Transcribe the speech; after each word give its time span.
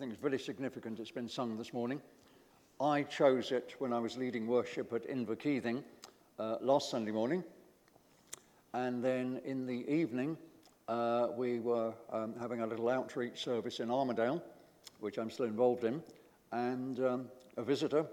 think 0.00 0.12
it's 0.14 0.22
very 0.22 0.38
significant. 0.38 0.98
It's 0.98 1.10
been 1.10 1.28
sung 1.28 1.58
this 1.58 1.74
morning. 1.74 2.00
I 2.80 3.02
chose 3.02 3.52
it 3.52 3.74
when 3.80 3.92
I 3.92 3.98
was 3.98 4.16
leading 4.16 4.46
worship 4.46 4.94
at 4.94 5.06
Inverkeithing 5.06 5.82
uh, 6.38 6.56
last 6.62 6.90
Sunday 6.90 7.10
morning. 7.10 7.44
And 8.72 9.04
then 9.04 9.42
in 9.44 9.66
the 9.66 9.86
evening, 9.92 10.38
uh, 10.88 11.26
we 11.36 11.60
were 11.60 11.92
um, 12.10 12.32
having 12.40 12.62
a 12.62 12.66
little 12.66 12.88
outreach 12.88 13.44
service 13.44 13.80
in 13.80 13.90
Armadale, 13.90 14.42
which 15.00 15.18
I'm 15.18 15.28
still 15.28 15.44
involved 15.44 15.84
in. 15.84 16.02
And 16.50 16.98
um, 17.00 17.28
a 17.58 17.62
visitor 17.62 18.06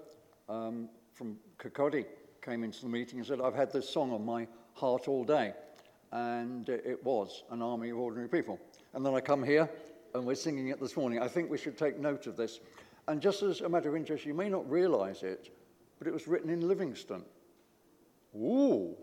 um, 0.49 0.89
from 1.13 1.37
Kirkcaldy 1.57 2.03
came 2.41 2.65
into 2.65 2.81
the 2.81 2.89
meeting 2.89 3.19
and 3.19 3.25
said, 3.25 3.39
I've 3.39 3.55
had 3.55 3.71
this 3.71 3.87
song 3.87 4.11
on 4.11 4.25
my 4.25 4.45
heart 4.73 5.07
all 5.07 5.23
day. 5.23 5.53
And 6.11 6.67
it 6.67 7.01
was 7.05 7.45
An 7.49 7.61
Army 7.61 7.91
of 7.91 7.97
Ordinary 7.97 8.27
People. 8.27 8.59
And 8.93 9.05
then 9.05 9.15
I 9.15 9.21
come 9.21 9.41
here 9.41 9.69
and 10.17 10.25
we're 10.25 10.35
singing 10.35 10.69
it 10.69 10.79
this 10.79 10.97
morning. 10.97 11.19
I 11.21 11.27
think 11.27 11.49
we 11.49 11.57
should 11.57 11.77
take 11.77 11.99
note 11.99 12.27
of 12.27 12.35
this. 12.35 12.59
And 13.07 13.21
just 13.21 13.43
as 13.43 13.61
a 13.61 13.69
matter 13.69 13.87
of 13.87 13.95
interest, 13.95 14.25
you 14.25 14.33
may 14.33 14.49
not 14.49 14.69
realize 14.69 15.23
it, 15.23 15.49
but 15.99 16.07
it 16.07 16.13
was 16.13 16.27
written 16.27 16.49
in 16.49 16.67
Livingston. 16.67 17.23
Ooh. 18.35 18.95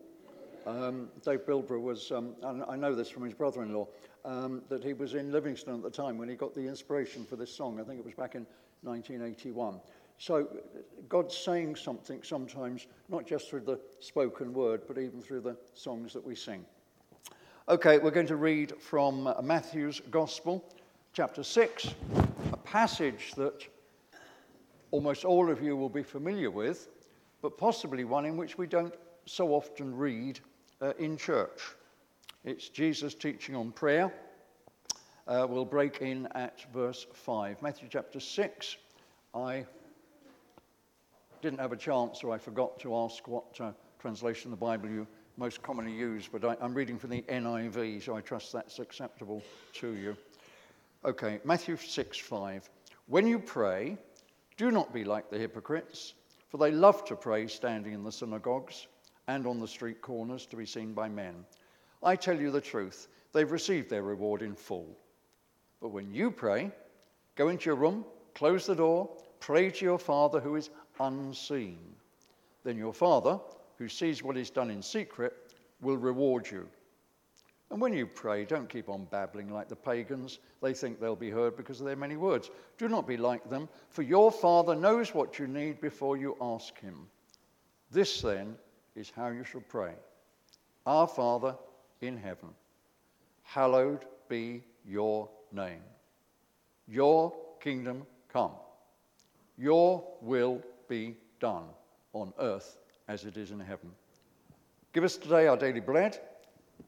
Um, 0.67 1.09
Dave 1.25 1.47
Bilbrough 1.47 1.81
was, 1.81 2.11
um, 2.11 2.35
I 2.69 2.77
know 2.77 2.95
this 2.95 3.11
from 3.11 3.25
his 3.25 3.35
brother 3.35 3.63
in 3.63 3.73
law, 3.73 3.87
um, 4.25 4.63
that 4.69 4.83
he 4.83 4.93
was 4.93 5.15
in 5.15 5.31
Livingston 5.31 5.75
at 5.75 5.83
the 5.83 5.91
time 5.91 6.19
when 6.19 6.29
he 6.29 6.35
got 6.35 6.55
the 6.55 6.67
inspiration 6.67 7.25
for 7.25 7.37
this 7.37 7.55
song. 7.55 7.81
I 7.81 7.85
think 7.85 7.99
it 7.99 8.05
was 8.05 8.15
back 8.15 8.35
in 8.35 8.47
1981. 8.83 9.81
So 10.19 10.49
God's 11.09 11.37
saying 11.37 11.77
something 11.77 12.23
sometimes, 12.23 12.87
not 13.09 13.27
just 13.27 13.51
through 13.51 13.61
the 13.61 13.81
spoken 14.01 14.53
word, 14.53 14.83
but 14.87 14.99
even 14.99 15.21
through 15.21 15.41
the 15.41 15.57
songs 15.75 16.13
that 16.13 16.25
we 16.25 16.35
sing. 16.35 16.65
Okay, 17.69 17.99
we're 17.99 18.11
going 18.11 18.27
to 18.27 18.37
read 18.37 18.75
from 18.79 19.33
Matthew's 19.43 20.01
Gospel, 20.11 20.65
chapter 21.15 21.45
6, 21.45 21.95
a 22.53 22.57
passage 22.57 23.35
that 23.37 23.65
almost 24.91 25.25
all 25.25 25.49
of 25.49 25.63
you 25.63 25.77
will 25.77 25.89
be 25.89 26.03
familiar 26.03 26.51
with, 26.51 26.89
but 27.41 27.57
possibly 27.57 28.03
one 28.03 28.25
in 28.25 28.37
which 28.37 28.59
we 28.59 28.67
don't 28.67 28.93
so 29.25 29.55
often 29.55 29.97
read 29.97 30.41
uh, 30.83 30.93
in 30.99 31.17
church. 31.17 31.63
It's 32.45 32.69
Jesus 32.69 33.15
teaching 33.15 33.55
on 33.55 33.71
prayer. 33.71 34.13
Uh, 35.29 35.47
we'll 35.49 35.65
break 35.65 36.03
in 36.03 36.27
at 36.35 36.65
verse 36.73 37.07
5. 37.13 37.63
Matthew 37.63 37.87
chapter 37.89 38.19
6. 38.19 38.77
I 39.37 39.65
didn't 41.43 41.61
have 41.61 41.71
a 41.71 41.77
chance, 41.77 42.25
or 42.25 42.35
I 42.35 42.39
forgot 42.39 42.81
to 42.81 42.97
ask 42.97 43.29
what 43.29 43.61
uh, 43.61 43.71
translation 44.01 44.53
of 44.53 44.59
the 44.59 44.65
Bible 44.67 44.89
you 44.89 45.07
most 45.37 45.63
commonly 45.63 45.93
use, 45.93 46.29
but 46.31 46.45
I, 46.45 46.57
I'm 46.61 46.75
reading 46.75 46.99
from 46.99 47.11
the 47.11 47.23
NIV, 47.23 48.03
so 48.03 48.17
I 48.17 48.21
trust 48.21 48.53
that's 48.53 48.81
acceptable 48.81 49.45
to 49.75 49.95
you. 49.95 50.17
Okay, 51.07 51.39
Matthew 51.45 51.77
6 51.77 52.17
5. 52.17 52.71
When 53.09 53.27
you 53.27 53.39
pray, 53.39 53.99
do 54.57 54.71
not 54.71 54.95
be 54.95 55.05
like 55.05 55.29
the 55.29 55.39
hypocrites, 55.39 56.15
for 56.49 56.57
they 56.57 56.71
love 56.71 57.05
to 57.05 57.15
pray 57.15 57.47
standing 57.47 57.93
in 57.93 58.03
the 58.03 58.11
synagogues 58.11 58.87
and 59.29 59.47
on 59.47 59.61
the 59.61 59.69
street 59.69 60.01
corners 60.01 60.47
to 60.47 60.57
be 60.57 60.65
seen 60.65 60.95
by 60.95 61.11
men. 61.11 61.45
I 62.03 62.17
tell 62.17 62.41
you 62.41 62.51
the 62.51 62.61
truth, 62.61 63.09
they've 63.35 63.51
received 63.51 63.91
their 63.91 64.03
reward 64.03 64.41
in 64.41 64.55
full. 64.55 64.97
But 65.83 65.91
when 65.91 66.11
you 66.11 66.31
pray, 66.31 66.71
go 67.35 67.49
into 67.49 67.67
your 67.67 67.77
room, 67.77 68.07
close 68.35 68.65
the 68.65 68.75
door, 68.75 69.11
pray 69.41 69.71
to 69.73 69.85
your 69.85 69.99
Father 69.99 70.41
who 70.41 70.57
is 70.57 70.71
unseen. 71.01 71.81
Then 72.63 72.79
your 72.79 72.95
Father, 72.95 73.39
who 73.77 73.89
sees 73.91 74.23
what 74.23 74.39
is 74.39 74.49
done 74.49 74.71
in 74.71 74.81
secret, 74.81 75.53
will 75.83 75.99
reward 75.99 76.51
you. 76.51 76.67
And 77.75 77.81
when 77.81 77.93
you 77.93 78.07
pray, 78.07 78.45
don't 78.45 78.69
keep 78.69 78.89
on 78.89 79.09
babbling 79.11 79.53
like 79.53 79.69
the 79.69 79.75
pagans. 79.75 80.39
They 80.63 80.73
think 80.75 81.01
they'll 81.01 81.17
be 81.17 81.29
heard 81.29 81.57
because 81.57 81.81
of 81.81 81.87
their 81.87 81.97
many 81.97 82.17
words. 82.17 82.49
Do 82.79 82.89
not 82.89 83.05
be 83.05 83.17
like 83.17 83.51
them, 83.51 83.69
for 83.89 84.03
your 84.03 84.31
Father 84.31 84.77
knows 84.77 85.13
what 85.13 85.41
you 85.41 85.49
need 85.49 85.81
before 85.81 86.17
you 86.17 86.37
ask 86.41 86.79
Him. 86.79 87.09
This, 87.91 88.21
then, 88.21 88.55
is 88.95 89.11
how 89.11 89.27
you 89.27 89.43
shall 89.43 89.61
pray 89.63 89.91
Our 90.87 91.09
Father 91.09 91.57
in 92.01 92.17
heaven, 92.17 92.51
hallowed 93.43 94.05
be 94.29 94.63
your 94.87 95.29
name. 95.51 95.83
Your 96.87 97.35
kingdom 97.61 98.07
come. 98.33 98.53
Your 99.59 100.05
will 100.21 100.63
be 100.87 101.17
done 101.41 101.65
on 102.13 102.33
earth 102.39 102.79
as 103.09 103.25
it 103.25 103.37
is 103.37 103.51
in 103.51 103.59
heaven. 103.59 103.91
Give 104.93 105.03
us 105.03 105.17
today 105.17 105.49
our 105.49 105.57
daily 105.57 105.81
bread. 105.81 106.21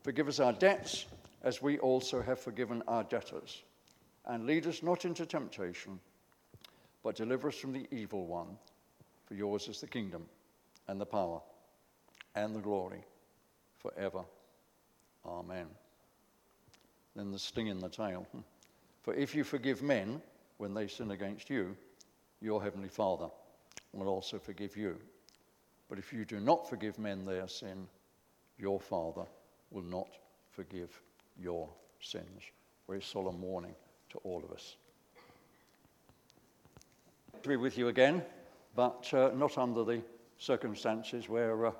Forgive 0.03 0.29
us 0.29 0.41
our 0.41 0.53
debts 0.53 1.07
as 1.43 1.63
we 1.63 1.79
also 1.79 2.21
have 2.23 2.41
forgiven 2.41 2.83
our 2.89 3.05
debtors. 3.05 3.63
And 4.25 4.47
lead 4.47 4.67
us 4.67 4.83
not 4.83 5.05
into 5.05 5.25
temptation, 5.25 6.01
but 7.03 7.15
deliver 7.15 7.49
us 7.49 7.57
from 7.57 7.73
the 7.73 7.87
evil 7.91 8.27
one. 8.27 8.57
For 9.27 9.35
yours 9.35 9.69
is 9.69 9.81
the 9.81 9.87
kingdom 9.87 10.27
and 10.89 11.01
the 11.01 11.07
power 11.07 11.41
and 12.35 12.55
the 12.55 12.61
glory 12.61 13.05
forever. 13.79 14.25
Amen. 15.25 15.67
Then 17.15 17.31
the 17.33 17.39
sting 17.39 17.69
in 17.69 17.79
the 17.79 17.89
tail. 17.89 18.27
Hmm. 18.33 18.41
For 19.03 19.15
if 19.15 19.35
you 19.35 19.45
forgive 19.45 19.83
men 19.83 20.21
when 20.59 20.75
they 20.75 20.89
sin 20.89 21.13
against 21.13 21.49
you, 21.49 21.77
your 22.41 22.63
heavenly 22.63 22.89
Father 22.89 23.29
will 23.93 24.09
also 24.09 24.39
forgive 24.39 24.77
you. 24.77 24.97
But 25.89 25.99
if 25.99 26.13
you 26.13 26.25
do 26.25 26.41
not 26.41 26.69
forgive 26.69 26.99
men 26.99 27.25
their 27.25 27.49
sin, 27.49 27.87
your 28.59 28.81
Father 28.81 29.25
will 29.71 29.83
not 29.83 30.09
forgive 30.51 31.01
your 31.39 31.69
sins. 32.01 32.43
Very 32.89 33.03
solemn 33.03 33.41
warning 33.41 33.75
to 34.11 34.19
all 34.19 34.43
of 34.45 34.51
us. 34.51 34.77
To 37.43 37.49
be 37.49 37.57
with 37.57 37.77
you 37.77 37.89
again, 37.89 38.23
but 38.75 39.13
uh, 39.13 39.31
not 39.35 39.59
under 39.59 39.85
the 39.85 40.03
circumstances 40.39 41.29
where 41.29 41.67
uh, 41.67 41.73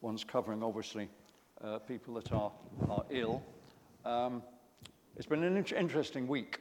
one's 0.00 0.24
covering, 0.24 0.62
obviously, 0.62 1.08
uh, 1.62 1.78
people 1.78 2.14
that 2.14 2.32
are, 2.32 2.52
are 2.88 3.04
ill. 3.10 3.42
Um, 4.04 4.42
it's 5.16 5.26
been 5.26 5.42
an 5.44 5.56
in- 5.56 5.76
interesting 5.76 6.28
week. 6.28 6.60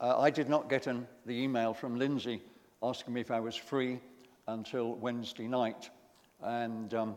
Uh, 0.00 0.18
I 0.18 0.30
did 0.30 0.48
not 0.48 0.68
get 0.68 0.86
an, 0.86 1.06
the 1.24 1.34
email 1.34 1.74
from 1.74 1.96
Lindsay 1.96 2.42
asking 2.82 3.14
me 3.14 3.20
if 3.20 3.30
I 3.30 3.40
was 3.40 3.56
free 3.56 3.98
until 4.46 4.94
Wednesday 4.94 5.48
night. 5.48 5.90
And 6.42 6.92
um, 6.94 7.16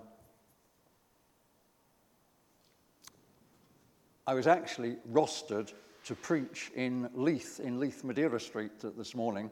I 4.29 4.35
was 4.35 4.45
actually 4.45 4.95
rostered 5.11 5.73
to 6.05 6.13
preach 6.13 6.69
in 6.75 7.09
Leith, 7.15 7.59
in 7.59 7.79
Leith 7.79 8.03
Madeira 8.03 8.39
Street 8.39 8.73
this 8.95 9.15
morning, 9.15 9.49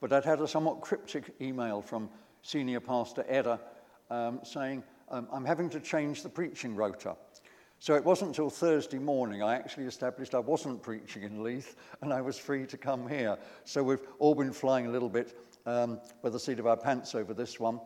but 0.00 0.12
I'd 0.12 0.24
had 0.24 0.40
a 0.40 0.48
somewhat 0.48 0.80
cryptic 0.80 1.32
email 1.40 1.80
from 1.80 2.10
Senior 2.42 2.80
Pastor 2.80 3.24
Edda 3.28 3.60
um, 4.10 4.40
saying, 4.42 4.82
um, 5.10 5.28
I'm 5.32 5.44
having 5.44 5.70
to 5.70 5.78
change 5.78 6.24
the 6.24 6.28
preaching 6.28 6.74
rota. 6.74 7.14
So 7.78 7.94
it 7.94 8.04
wasn't 8.04 8.30
until 8.30 8.50
Thursday 8.50 8.98
morning 8.98 9.44
I 9.44 9.54
actually 9.54 9.86
established 9.86 10.34
I 10.34 10.40
wasn't 10.40 10.82
preaching 10.82 11.22
in 11.22 11.44
Leith 11.44 11.76
and 12.02 12.12
I 12.12 12.20
was 12.20 12.36
free 12.36 12.66
to 12.66 12.76
come 12.76 13.08
here. 13.08 13.38
So 13.62 13.84
we've 13.84 14.02
all 14.18 14.34
been 14.34 14.52
flying 14.52 14.86
a 14.88 14.90
little 14.90 15.08
bit 15.08 15.38
um, 15.66 16.00
by 16.20 16.30
the 16.30 16.40
seat 16.40 16.58
of 16.58 16.66
our 16.66 16.76
pants 16.76 17.14
over 17.14 17.32
this 17.32 17.60
one. 17.60 17.78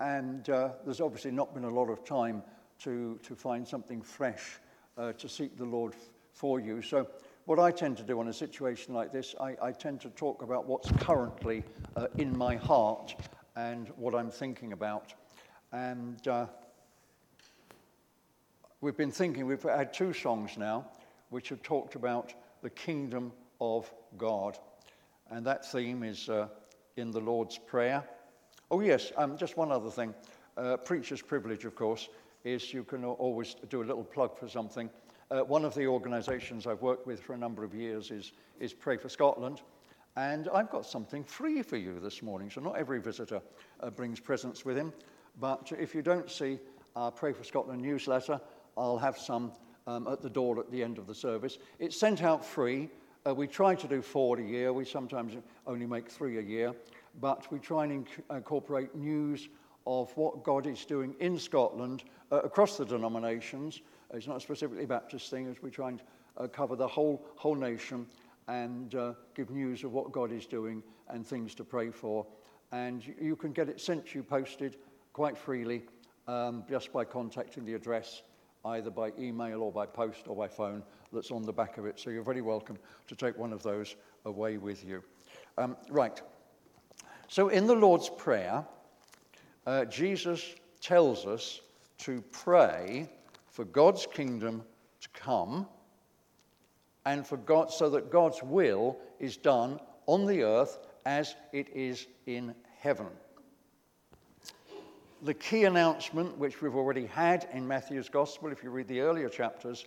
And 0.00 0.50
uh, 0.50 0.70
there's 0.84 1.00
obviously 1.00 1.30
not 1.30 1.54
been 1.54 1.62
a 1.62 1.70
lot 1.70 1.88
of 1.88 2.04
time 2.04 2.42
to, 2.80 3.20
to 3.22 3.36
find 3.36 3.64
something 3.64 4.02
fresh 4.02 4.58
uh, 4.96 5.12
to 5.12 5.28
seek 5.28 5.56
the 5.56 5.64
Lord 5.64 5.94
for 6.32 6.60
you. 6.60 6.82
So, 6.82 7.08
what 7.46 7.58
I 7.58 7.70
tend 7.70 7.98
to 7.98 8.02
do 8.02 8.20
in 8.22 8.28
a 8.28 8.32
situation 8.32 8.94
like 8.94 9.12
this, 9.12 9.34
I, 9.38 9.56
I 9.60 9.72
tend 9.72 10.00
to 10.02 10.08
talk 10.10 10.42
about 10.42 10.66
what's 10.66 10.90
currently 10.92 11.62
uh, 11.94 12.06
in 12.16 12.36
my 12.36 12.56
heart 12.56 13.14
and 13.54 13.88
what 13.96 14.14
I'm 14.14 14.30
thinking 14.30 14.72
about. 14.72 15.12
And 15.70 16.26
uh, 16.26 16.46
we've 18.80 18.96
been 18.96 19.10
thinking, 19.10 19.46
we've 19.46 19.62
had 19.62 19.92
two 19.92 20.14
songs 20.14 20.56
now 20.56 20.86
which 21.28 21.50
have 21.50 21.62
talked 21.62 21.96
about 21.96 22.32
the 22.62 22.70
kingdom 22.70 23.30
of 23.60 23.92
God. 24.16 24.58
And 25.30 25.44
that 25.46 25.70
theme 25.70 26.02
is 26.02 26.28
uh, 26.30 26.48
in 26.96 27.10
the 27.10 27.20
Lord's 27.20 27.58
Prayer. 27.58 28.04
Oh, 28.70 28.80
yes, 28.80 29.12
um, 29.18 29.36
just 29.36 29.56
one 29.58 29.70
other 29.70 29.90
thing. 29.90 30.14
Uh, 30.56 30.76
preacher's 30.78 31.20
privilege, 31.20 31.64
of 31.64 31.74
course 31.74 32.08
is 32.44 32.72
you 32.72 32.84
can 32.84 33.04
always 33.04 33.56
do 33.68 33.82
a 33.82 33.84
little 33.84 34.04
plug 34.04 34.36
for 34.38 34.48
something. 34.48 34.90
Uh, 35.30 35.40
one 35.40 35.64
of 35.64 35.74
the 35.74 35.86
organisations 35.86 36.66
I've 36.66 36.82
worked 36.82 37.06
with 37.06 37.20
for 37.20 37.32
a 37.32 37.38
number 37.38 37.64
of 37.64 37.74
years 37.74 38.10
is, 38.10 38.32
is 38.60 38.74
Pray 38.74 38.96
for 38.98 39.08
Scotland. 39.08 39.62
And 40.16 40.48
I've 40.54 40.70
got 40.70 40.86
something 40.86 41.24
free 41.24 41.62
for 41.62 41.76
you 41.76 41.98
this 41.98 42.22
morning. 42.22 42.50
So, 42.50 42.60
not 42.60 42.76
every 42.76 43.00
visitor 43.00 43.40
uh, 43.80 43.90
brings 43.90 44.20
presents 44.20 44.64
with 44.64 44.76
him. 44.76 44.92
But 45.40 45.72
if 45.76 45.94
you 45.94 46.02
don't 46.02 46.30
see 46.30 46.60
our 46.94 47.10
Pray 47.10 47.32
for 47.32 47.42
Scotland 47.42 47.82
newsletter, 47.82 48.40
I'll 48.76 48.98
have 48.98 49.18
some 49.18 49.50
um, 49.86 50.06
at 50.06 50.22
the 50.22 50.30
door 50.30 50.60
at 50.60 50.70
the 50.70 50.82
end 50.82 50.98
of 50.98 51.06
the 51.06 51.14
service. 51.14 51.58
It's 51.78 51.98
sent 51.98 52.22
out 52.22 52.44
free. 52.44 52.90
Uh, 53.26 53.34
we 53.34 53.46
try 53.46 53.74
to 53.74 53.88
do 53.88 54.02
four 54.02 54.38
a 54.38 54.42
year. 54.42 54.72
We 54.72 54.84
sometimes 54.84 55.34
only 55.66 55.86
make 55.86 56.08
three 56.08 56.38
a 56.38 56.42
year. 56.42 56.74
But 57.20 57.50
we 57.50 57.58
try 57.58 57.84
and 57.84 58.06
inc- 58.06 58.36
incorporate 58.36 58.94
news 58.94 59.48
of 59.86 60.16
what 60.16 60.42
God 60.42 60.66
is 60.66 60.84
doing 60.84 61.14
in 61.20 61.38
Scotland 61.38 62.04
uh, 62.32 62.40
across 62.40 62.76
the 62.76 62.84
denominations. 62.84 63.82
It's 64.12 64.26
not 64.26 64.42
specifically 64.42 64.86
Baptist 64.86 65.30
thing, 65.30 65.46
as 65.48 65.62
we 65.62 65.70
try 65.70 65.88
and 65.88 66.02
uh, 66.36 66.46
cover 66.48 66.76
the 66.76 66.88
whole, 66.88 67.26
whole 67.36 67.54
nation. 67.54 68.06
and 68.48 68.94
uh, 68.94 69.14
give 69.34 69.50
news 69.50 69.84
of 69.84 69.92
what 69.92 70.12
God 70.12 70.32
is 70.32 70.46
doing 70.46 70.82
and 71.08 71.26
things 71.26 71.54
to 71.56 71.64
pray 71.64 71.90
for. 71.90 72.26
And 72.72 73.02
you 73.20 73.36
can 73.36 73.52
get 73.52 73.68
it 73.68 73.80
sent 73.80 74.06
to 74.08 74.18
you 74.18 74.22
posted 74.22 74.76
quite 75.12 75.38
freely 75.38 75.82
um, 76.26 76.64
just 76.68 76.92
by 76.92 77.04
contacting 77.04 77.64
the 77.64 77.74
address 77.74 78.22
either 78.66 78.90
by 78.90 79.12
email 79.18 79.62
or 79.62 79.70
by 79.70 79.84
post 79.84 80.26
or 80.26 80.34
by 80.34 80.48
phone 80.48 80.82
that's 81.12 81.30
on 81.30 81.42
the 81.42 81.52
back 81.52 81.76
of 81.76 81.84
it. 81.84 82.00
So 82.00 82.10
you're 82.10 82.22
very 82.22 82.40
welcome 82.40 82.78
to 83.08 83.14
take 83.14 83.36
one 83.36 83.52
of 83.52 83.62
those 83.62 83.94
away 84.24 84.56
with 84.56 84.84
you. 84.84 85.02
Um, 85.58 85.76
right. 85.90 86.20
So 87.28 87.48
in 87.48 87.66
the 87.66 87.74
Lord's 87.74 88.08
Prayer, 88.08 88.64
uh, 89.66 89.84
Jesus 89.86 90.54
tells 90.80 91.26
us 91.26 91.60
to 91.98 92.22
pray 92.32 93.08
for 93.46 93.64
God's 93.64 94.06
kingdom 94.06 94.62
to 95.00 95.08
come 95.10 95.66
and 97.06 97.26
for 97.26 97.36
God 97.36 97.70
so 97.70 97.90
that 97.90 98.10
God's 98.10 98.42
will 98.42 98.96
is 99.18 99.36
done 99.36 99.78
on 100.06 100.26
the 100.26 100.42
earth 100.42 100.78
as 101.06 101.34
it 101.52 101.68
is 101.74 102.06
in 102.26 102.54
heaven. 102.80 103.06
The 105.22 105.34
key 105.34 105.64
announcement, 105.64 106.36
which 106.36 106.60
we've 106.60 106.74
already 106.74 107.06
had 107.06 107.48
in 107.52 107.66
Matthew's 107.66 108.08
Gospel, 108.08 108.52
if 108.52 108.62
you 108.62 108.70
read 108.70 108.88
the 108.88 109.00
earlier 109.00 109.28
chapters, 109.28 109.86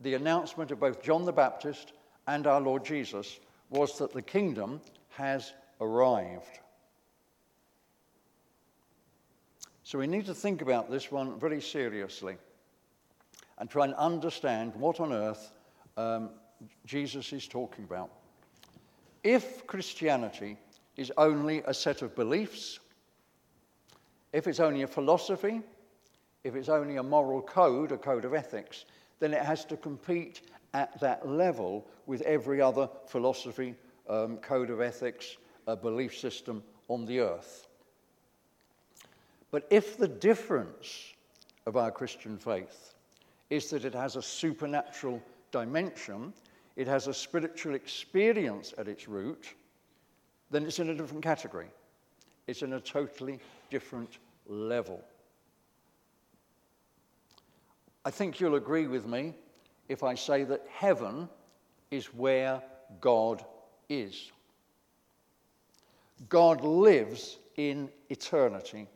the 0.00 0.14
announcement 0.14 0.70
of 0.70 0.80
both 0.80 1.02
John 1.02 1.24
the 1.24 1.32
Baptist 1.32 1.92
and 2.26 2.46
our 2.46 2.60
Lord 2.60 2.84
Jesus 2.84 3.38
was 3.70 3.98
that 3.98 4.12
the 4.12 4.22
kingdom 4.22 4.80
has 5.10 5.52
arrived. 5.80 6.60
So 9.86 10.00
we 10.00 10.08
need 10.08 10.26
to 10.26 10.34
think 10.34 10.62
about 10.62 10.90
this 10.90 11.12
one 11.12 11.38
very 11.38 11.60
seriously 11.60 12.38
and 13.56 13.70
try 13.70 13.84
and 13.84 13.94
understand 13.94 14.74
what 14.74 14.98
on 14.98 15.12
earth 15.12 15.52
um, 15.96 16.30
Jesus 16.84 17.32
is 17.32 17.46
talking 17.46 17.84
about. 17.84 18.10
If 19.22 19.64
Christianity 19.68 20.56
is 20.96 21.12
only 21.16 21.62
a 21.66 21.72
set 21.72 22.02
of 22.02 22.16
beliefs, 22.16 22.80
if 24.32 24.48
it's 24.48 24.58
only 24.58 24.82
a 24.82 24.88
philosophy, 24.88 25.62
if 26.42 26.56
it's 26.56 26.68
only 26.68 26.96
a 26.96 27.02
moral 27.04 27.40
code, 27.40 27.92
a 27.92 27.96
code 27.96 28.24
of 28.24 28.34
ethics, 28.34 28.86
then 29.20 29.32
it 29.32 29.44
has 29.44 29.64
to 29.66 29.76
compete 29.76 30.40
at 30.74 30.98
that 30.98 31.28
level 31.28 31.86
with 32.06 32.22
every 32.22 32.60
other 32.60 32.90
philosophy, 33.06 33.76
um, 34.08 34.38
code 34.38 34.70
of 34.70 34.80
ethics, 34.80 35.36
a 35.68 35.76
belief 35.76 36.18
system 36.18 36.64
on 36.88 37.06
the 37.06 37.20
earth. 37.20 37.65
But 39.50 39.66
if 39.70 39.96
the 39.96 40.08
difference 40.08 41.12
of 41.66 41.76
our 41.76 41.90
Christian 41.90 42.38
faith 42.38 42.94
is 43.50 43.70
that 43.70 43.84
it 43.84 43.94
has 43.94 44.16
a 44.16 44.22
supernatural 44.22 45.22
dimension, 45.52 46.32
it 46.76 46.86
has 46.86 47.06
a 47.06 47.14
spiritual 47.14 47.74
experience 47.74 48.74
at 48.76 48.88
its 48.88 49.08
root, 49.08 49.54
then 50.50 50.64
it's 50.64 50.78
in 50.78 50.90
a 50.90 50.94
different 50.94 51.22
category. 51.22 51.68
It's 52.46 52.62
in 52.62 52.74
a 52.74 52.80
totally 52.80 53.40
different 53.70 54.18
level. 54.46 55.02
I 58.04 58.10
think 58.10 58.38
you'll 58.38 58.54
agree 58.54 58.86
with 58.86 59.06
me 59.06 59.34
if 59.88 60.04
I 60.04 60.14
say 60.14 60.44
that 60.44 60.64
heaven 60.70 61.28
is 61.90 62.06
where 62.14 62.62
God 63.00 63.44
is. 63.88 64.30
God 66.28 66.62
lives 66.62 67.38
in 67.56 67.90
eternity. 68.08 68.86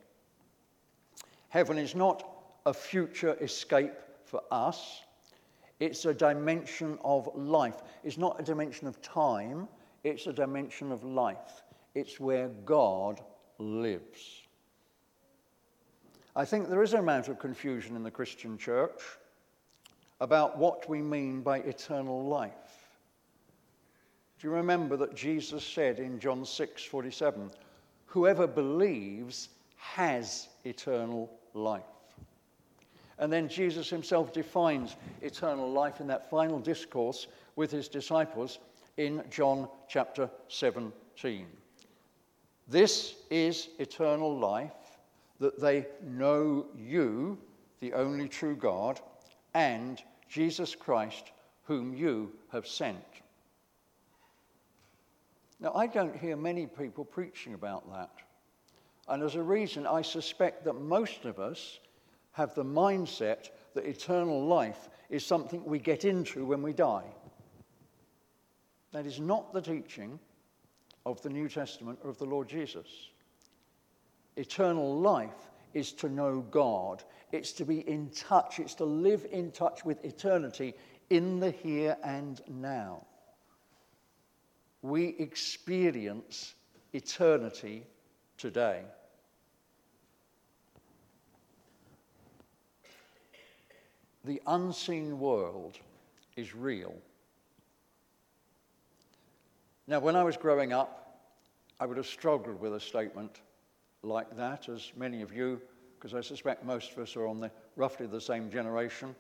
Heaven 1.51 1.79
is 1.79 1.95
not 1.95 2.27
a 2.65 2.73
future 2.73 3.37
escape 3.41 3.93
for 4.25 4.43
us, 4.51 5.03
it's 5.81 6.05
a 6.05 6.15
dimension 6.15 6.99
of 7.05 7.29
life. 7.35 7.83
It's 8.05 8.19
not 8.19 8.39
a 8.39 8.43
dimension 8.43 8.87
of 8.87 9.01
time, 9.03 9.69
it's 10.05 10.27
a 10.27 10.33
dimension 10.33 10.93
of 10.93 11.05
life. 11.05 11.63
It's 11.95 12.21
where 12.21 12.49
God 12.65 13.21
lives. 13.59 14.43
I 16.37 16.45
think 16.45 16.69
there 16.69 16.83
is 16.83 16.93
an 16.93 17.01
amount 17.01 17.29
of 17.29 17.39
confusion 17.41 17.97
in 17.97 18.05
the 18.05 18.11
Christian 18.11 18.57
church 18.57 19.01
about 20.21 20.57
what 20.57 20.89
we 20.89 21.03
mean 21.03 21.41
by 21.41 21.59
eternal 21.59 22.25
life. 22.25 22.53
Do 24.39 24.47
you 24.47 24.55
remember 24.55 24.97
that 24.99 25.17
Jesus 25.17 25.65
said 25.65 25.99
in 25.99 26.21
John 26.21 26.45
6 26.45 26.85
47, 26.85 27.51
Whoever 28.07 28.47
believes 28.47 29.49
has 29.77 30.49
eternal 30.65 31.40
life? 31.55 31.83
And 33.19 33.33
then 33.33 33.49
Jesus 33.49 33.91
himself 33.91 34.33
defines 34.33 34.97
eternal 35.21 35.71
life 35.71 36.01
in 36.01 36.07
that 36.07 36.31
final 36.31 36.59
discourse 36.59 37.27
with 37.55 37.71
his 37.71 37.89
disciples 37.89 38.59
in 38.97 39.23
John 39.31 39.69
chapter 39.89 40.31
17. 40.49 41.47
This 42.69 43.15
is 43.31 43.69
eternal 43.79 44.39
life, 44.39 44.73
that 45.39 45.61
they 45.61 45.87
know 46.03 46.67
you, 46.77 47.39
the 47.81 47.93
only 47.93 48.29
true 48.29 48.57
God, 48.57 49.01
and 49.55 50.03
Jesus 50.29 50.75
Christ, 50.75 51.33
whom 51.65 51.93
you 51.93 52.33
have 52.53 52.67
sent. 52.67 53.05
Now, 55.59 55.73
I 55.75 55.87
don't 55.87 56.17
hear 56.17 56.37
many 56.37 56.67
people 56.67 57.05
preaching 57.05 57.55
about 57.55 57.91
that. 57.93 58.11
And 59.11 59.25
as 59.25 59.35
a 59.35 59.43
reason, 59.43 59.89
I 59.89 60.03
suspect 60.03 60.65
that 60.65 60.75
most 60.75 61.25
of 61.25 61.41
us 61.41 61.81
have 62.31 62.55
the 62.55 62.65
mindset 62.65 63.51
that 63.75 63.85
eternal 63.85 64.47
life 64.47 64.89
is 65.11 65.27
something 65.27 65.65
we 65.65 65.81
get 65.81 66.05
into 66.05 66.47
when 66.47 66.63
we 66.63 66.73
die. 66.73 67.05
That 68.93 69.07
is 69.07 69.19
not 69.19 69.53
the 69.53 69.61
teaching 69.61 70.21
of 71.05 71.21
the 71.23 71.29
New 71.29 71.49
Testament 71.49 71.99
or 72.05 72.11
of 72.11 72.19
the 72.19 72.25
Lord 72.25 72.49
Jesus. 72.49 72.87
Eternal 74.37 75.01
life 75.01 75.51
is 75.75 75.93
to 75.95 76.09
know 76.09 76.47
God, 76.51 77.03
it's 77.33 77.53
to 77.53 77.65
be 77.65 77.81
in 77.89 78.11
touch, 78.11 78.61
it's 78.61 78.75
to 78.77 78.85
live 78.85 79.27
in 79.33 79.51
touch 79.51 79.85
with 79.85 80.05
eternity 80.05 80.75
in 81.11 81.41
the 81.41 81.51
here 81.51 81.97
and 82.05 82.41
now. 82.49 83.07
We 84.83 85.17
experience 85.19 86.55
eternity 86.93 87.87
today. 88.37 88.85
The 94.25 94.41
unseen 94.47 95.19
world 95.19 95.79
is 96.37 96.55
real. 96.55 96.95
Now, 99.87 99.99
when 100.01 100.17
I 100.17 100.23
was 100.23 100.37
growing 100.37 100.73
up, 100.73 101.21
I 101.81 101.87
would 101.87 101.97
have 101.97 102.07
struggled 102.07 102.61
with 102.61 102.75
a 102.75 102.81
statement 102.81 103.41
like 104.03 104.37
that, 104.37 104.69
as 104.69 104.93
many 104.97 105.23
of 105.23 105.35
you, 105.35 105.61
because 105.99 106.15
I 106.15 106.21
suspect 106.21 106.65
most 106.65 106.93
of 106.93 106.99
us 106.99 107.17
are 107.17 107.27
on 107.27 107.41
the, 107.41 107.51
roughly 107.77 108.07
the 108.07 108.21
same 108.21 108.51
generation, 108.51 109.15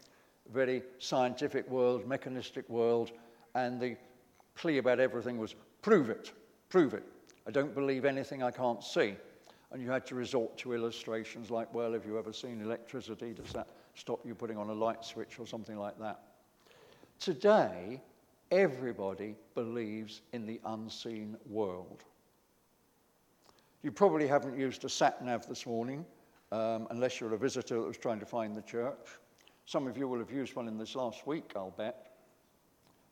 very 0.52 0.82
scientific 0.98 1.68
world, 1.68 2.06
mechanistic 2.06 2.68
world, 2.68 3.12
and 3.54 3.80
the 3.80 3.96
plea 4.54 4.78
about 4.78 5.00
everything 5.00 5.38
was 5.38 5.54
prove 5.82 6.10
it, 6.10 6.32
prove 6.68 6.94
it. 6.94 7.04
I 7.46 7.50
don't 7.50 7.74
believe 7.74 8.04
anything 8.04 8.42
I 8.42 8.50
can't 8.50 8.82
see. 8.82 9.16
And 9.72 9.82
you 9.82 9.90
had 9.90 10.06
to 10.06 10.14
resort 10.14 10.56
to 10.58 10.74
illustrations 10.74 11.50
like, 11.50 11.72
well, 11.72 11.92
have 11.92 12.04
you 12.04 12.18
ever 12.18 12.32
seen 12.32 12.60
electricity? 12.60 13.32
Does 13.32 13.52
that 13.52 13.68
stop 13.94 14.20
you 14.24 14.34
putting 14.34 14.56
on 14.56 14.68
a 14.68 14.72
light 14.72 15.04
switch 15.04 15.38
or 15.38 15.46
something 15.46 15.76
like 15.76 15.98
that. 15.98 16.20
Today, 17.18 18.00
everybody 18.50 19.34
believes 19.54 20.22
in 20.32 20.46
the 20.46 20.60
unseen 20.64 21.36
world. 21.48 22.04
You 23.82 23.92
probably 23.92 24.26
haven't 24.26 24.58
used 24.58 24.84
a 24.84 24.88
sat 24.88 25.24
nav 25.24 25.46
this 25.46 25.66
morning, 25.66 26.04
um, 26.52 26.86
unless 26.90 27.20
you're 27.20 27.32
a 27.34 27.38
visitor 27.38 27.76
that 27.76 27.86
was 27.86 27.96
trying 27.96 28.20
to 28.20 28.26
find 28.26 28.54
the 28.54 28.62
church. 28.62 29.18
Some 29.66 29.86
of 29.86 29.96
you 29.96 30.08
will 30.08 30.18
have 30.18 30.30
used 30.30 30.54
one 30.54 30.68
in 30.68 30.76
this 30.78 30.94
last 30.94 31.26
week, 31.26 31.52
I'll 31.54 31.70
bet. 31.70 32.10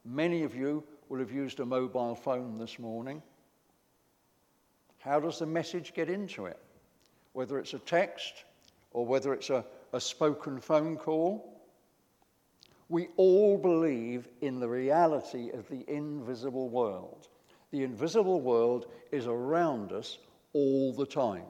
Many 0.04 0.42
of 0.42 0.54
you 0.54 0.84
will 1.08 1.18
have 1.20 1.30
used 1.30 1.60
a 1.60 1.66
mobile 1.66 2.14
phone 2.14 2.58
this 2.58 2.78
morning. 2.78 3.22
How 4.98 5.20
does 5.20 5.38
the 5.38 5.46
message 5.46 5.94
get 5.94 6.10
into 6.10 6.46
it? 6.46 6.58
Whether 7.32 7.58
it's 7.58 7.74
a 7.74 7.78
text 7.78 8.44
or 8.90 9.06
whether 9.06 9.32
it's 9.32 9.50
a, 9.50 9.64
a 9.92 10.00
spoken 10.00 10.60
phone 10.60 10.96
call. 10.96 11.62
We 12.88 13.08
all 13.16 13.58
believe 13.58 14.28
in 14.40 14.60
the 14.60 14.68
reality 14.68 15.50
of 15.50 15.68
the 15.68 15.84
invisible 15.88 16.68
world. 16.68 17.28
The 17.70 17.82
invisible 17.82 18.40
world 18.40 18.86
is 19.12 19.26
around 19.26 19.92
us 19.92 20.18
all 20.52 20.92
the 20.94 21.06
time. 21.06 21.44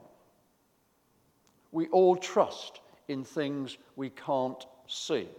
We 1.71 1.87
all 1.87 2.15
trust 2.15 2.81
in 3.07 3.23
things 3.23 3.77
we 3.95 4.09
can't 4.09 4.65
see. 4.87 5.29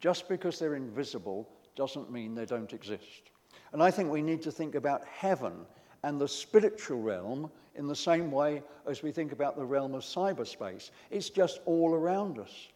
Just 0.00 0.28
because 0.28 0.58
they're 0.58 0.74
invisible 0.74 1.48
doesn't 1.76 2.10
mean 2.10 2.34
they 2.34 2.44
don't 2.44 2.72
exist. 2.72 3.30
And 3.72 3.82
I 3.82 3.90
think 3.90 4.10
we 4.10 4.20
need 4.20 4.42
to 4.42 4.50
think 4.50 4.74
about 4.74 5.06
heaven 5.06 5.52
and 6.04 6.20
the 6.20 6.28
spiritual 6.28 7.00
realm 7.00 7.50
in 7.74 7.86
the 7.86 7.96
same 7.96 8.30
way 8.30 8.62
as 8.86 9.02
we 9.02 9.12
think 9.12 9.32
about 9.32 9.56
the 9.56 9.64
realm 9.64 9.94
of 9.94 10.02
cyberspace. 10.02 10.90
It's 11.10 11.30
just 11.30 11.60
all 11.64 11.94
around 11.94 12.38
us. 12.38 12.68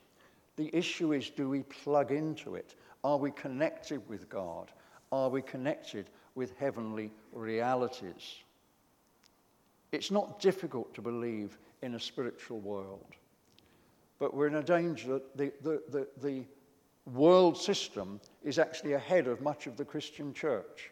The 0.56 0.74
issue 0.74 1.12
is 1.12 1.30
do 1.30 1.48
we 1.48 1.62
plug 1.62 2.12
into 2.12 2.54
it 2.54 2.74
Are 3.04 3.18
we 3.18 3.30
connected 3.30 4.08
with 4.08 4.28
God? 4.28 4.70
Are 5.12 5.28
we 5.28 5.42
connected 5.42 6.10
with 6.34 6.56
heavenly 6.58 7.12
realities? 7.32 8.36
It's 9.92 10.10
not 10.10 10.40
difficult 10.40 10.92
to 10.94 11.02
believe 11.02 11.58
in 11.82 11.94
a 11.94 12.00
spiritual 12.00 12.60
world, 12.60 13.14
but 14.18 14.34
we're 14.34 14.48
in 14.48 14.56
a 14.56 14.62
danger 14.62 15.14
that 15.14 15.36
the, 15.36 15.52
the, 15.62 15.82
the, 15.90 16.08
the 16.20 16.44
world 17.12 17.56
system 17.56 18.20
is 18.42 18.58
actually 18.58 18.94
ahead 18.94 19.28
of 19.28 19.40
much 19.40 19.66
of 19.66 19.76
the 19.76 19.84
Christian 19.84 20.34
church. 20.34 20.90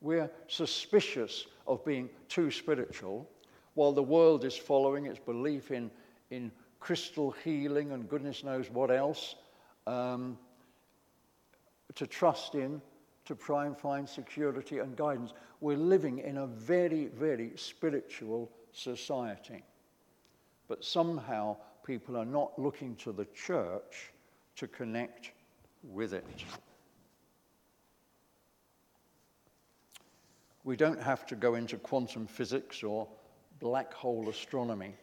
We're 0.00 0.30
suspicious 0.48 1.46
of 1.66 1.84
being 1.84 2.08
too 2.28 2.50
spiritual, 2.50 3.28
while 3.74 3.92
the 3.92 4.02
world 4.02 4.44
is 4.44 4.56
following 4.56 5.06
its 5.06 5.18
belief 5.18 5.70
in, 5.70 5.90
in 6.30 6.50
crystal 6.80 7.30
healing 7.30 7.92
and 7.92 8.08
goodness 8.08 8.44
knows 8.44 8.70
what 8.70 8.90
else 8.90 9.36
um, 9.86 10.38
to 11.94 12.06
trust 12.06 12.54
in 12.54 12.80
to 13.24 13.34
try 13.34 13.66
and 13.66 13.78
find 13.78 14.08
security 14.08 14.78
and 14.78 14.96
guidance. 14.96 15.32
We're 15.60 15.76
living 15.76 16.18
in 16.18 16.38
a 16.38 16.46
very, 16.46 17.06
very 17.06 17.52
spiritual 17.56 18.50
society. 18.72 19.62
But 20.68 20.84
somehow 20.84 21.56
people 21.84 22.16
are 22.16 22.24
not 22.24 22.58
looking 22.58 22.96
to 22.96 23.12
the 23.12 23.26
church 23.26 24.10
to 24.56 24.66
connect 24.66 25.32
with 25.82 26.14
it. 26.14 26.44
We 30.64 30.76
don't 30.76 31.00
have 31.00 31.26
to 31.26 31.36
go 31.36 31.54
into 31.54 31.76
quantum 31.76 32.26
physics 32.26 32.82
or 32.82 33.08
black 33.58 33.92
hole 33.92 34.28
astronomy 34.28 34.94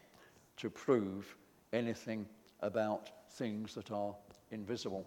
to 0.58 0.70
prove 0.70 1.36
anything 1.74 2.26
about 2.62 3.10
things 3.32 3.74
that 3.76 3.92
are 3.92 4.16
invisible. 4.52 5.06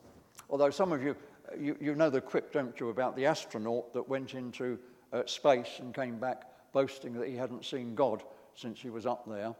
Although 0.50 0.70
some 0.70 0.92
of 0.92 1.02
you, 1.02 1.16
you, 1.58 1.76
you 1.80 1.94
know 1.94 2.10
the 2.10 2.20
quip, 2.20 2.52
don't 2.52 2.78
you, 2.78 2.90
about 2.90 3.16
the 3.16 3.26
astronaut 3.26 3.92
that 3.92 4.08
went 4.08 4.34
into 4.34 4.78
uh, 5.12 5.22
space 5.26 5.78
and 5.78 5.94
came 5.94 6.18
back 6.18 6.44
boasting 6.72 7.12
that 7.14 7.28
he 7.28 7.36
hadn't 7.36 7.64
seen 7.64 7.94
God 7.94 8.22
since 8.54 8.80
he 8.80 8.90
was 8.90 9.06
up 9.06 9.26
there. 9.28 9.54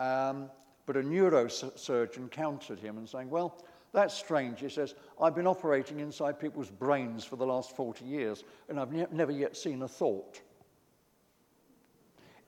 Um, 0.00 0.50
but 0.86 0.96
a 0.96 1.02
neurosurgeon 1.02 2.30
countered 2.30 2.78
him 2.78 2.98
and 2.98 3.08
saying, 3.08 3.30
Well, 3.30 3.62
that's 3.92 4.14
strange. 4.14 4.60
He 4.60 4.68
says, 4.68 4.94
I've 5.20 5.34
been 5.34 5.46
operating 5.46 6.00
inside 6.00 6.40
people's 6.40 6.70
brains 6.70 7.24
for 7.24 7.36
the 7.36 7.46
last 7.46 7.76
40 7.76 8.04
years, 8.04 8.44
and 8.68 8.80
I've 8.80 8.92
ne- 8.92 9.06
never 9.12 9.32
yet 9.32 9.56
seen 9.56 9.82
a 9.82 9.88
thought. 9.88 10.40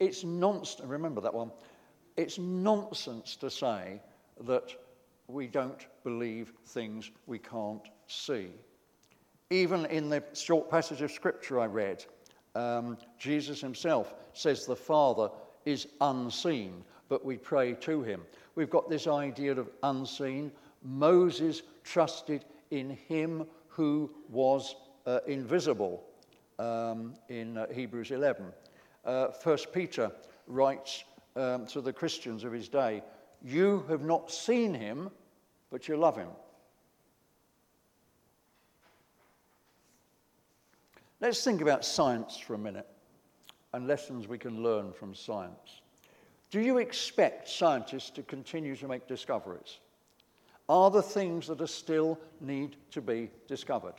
It's 0.00 0.24
nonsense, 0.24 0.88
remember 0.88 1.20
that 1.20 1.34
one. 1.34 1.50
It's 2.16 2.38
nonsense 2.38 3.36
to 3.36 3.50
say 3.50 4.00
that 4.42 4.74
we 5.28 5.46
don't 5.46 5.86
believe 6.02 6.52
things 6.66 7.10
we 7.26 7.38
can't 7.38 7.88
see. 8.06 8.48
Even 9.50 9.84
in 9.86 10.08
the 10.08 10.22
short 10.32 10.70
passage 10.70 11.02
of 11.02 11.10
scripture 11.10 11.60
I 11.60 11.66
read, 11.66 12.04
um, 12.54 12.96
Jesus 13.18 13.60
himself 13.60 14.14
says 14.32 14.64
the 14.64 14.76
Father 14.76 15.28
is 15.64 15.86
unseen, 16.00 16.84
but 17.08 17.24
we 17.24 17.36
pray 17.36 17.74
to 17.74 18.02
him. 18.02 18.22
We've 18.54 18.70
got 18.70 18.88
this 18.88 19.06
idea 19.06 19.52
of 19.52 19.70
unseen, 19.82 20.52
Moses 20.84 21.62
trusted 21.82 22.44
in 22.70 22.90
him 22.90 23.46
who 23.68 24.10
was 24.28 24.76
uh, 25.06 25.20
invisible 25.26 26.04
um, 26.58 27.14
in 27.28 27.58
uh, 27.58 27.66
Hebrews 27.72 28.10
11. 28.10 28.46
Uh, 29.04 29.28
First 29.28 29.72
Peter 29.72 30.12
writes 30.46 31.04
um, 31.36 31.66
to 31.66 31.80
the 31.80 31.92
Christians 31.92 32.44
of 32.44 32.52
his 32.52 32.68
day, 32.68 33.02
You 33.42 33.84
have 33.88 34.02
not 34.02 34.30
seen 34.30 34.72
him, 34.72 35.10
but 35.70 35.88
you 35.88 35.96
love 35.96 36.16
him. 36.16 36.28
Let's 41.20 41.42
think 41.42 41.60
about 41.60 41.84
science 41.84 42.36
for 42.36 42.54
a 42.54 42.58
minute 42.58 42.86
and 43.72 43.88
lessons 43.88 44.28
we 44.28 44.38
can 44.38 44.62
learn 44.62 44.92
from 44.92 45.14
science. 45.14 45.80
Do 46.50 46.60
you 46.60 46.78
expect 46.78 47.48
scientists 47.48 48.10
to 48.10 48.22
continue 48.22 48.76
to 48.76 48.86
make 48.86 49.08
discoveries? 49.08 49.78
Are 50.68 50.90
the 50.90 51.02
things 51.02 51.46
that 51.46 51.60
are 51.60 51.66
still 51.66 52.18
need 52.40 52.76
to 52.90 53.00
be 53.00 53.30
discovered. 53.46 53.94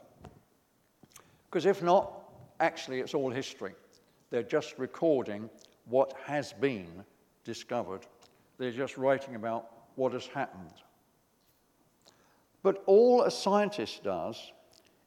Because 1.50 1.65
if 1.65 1.84
not, 1.84 2.24
actually 2.60 3.00
it's 3.00 3.13
all 3.13 3.29
history. 3.29 3.74
They're 4.29 4.43
just 4.43 4.77
recording 4.77 5.50
what 5.86 6.13
has 6.25 6.53
been 6.53 7.03
discovered. 7.43 8.01
They're 8.57 8.72
just 8.72 8.98
writing 8.98 9.36
about 9.36 9.69
what 9.95 10.13
has 10.13 10.27
happened. 10.27 10.74
But 12.63 12.84
all 12.88 13.24
a 13.24 13.31
scientist 13.31 14.03
does 14.03 14.51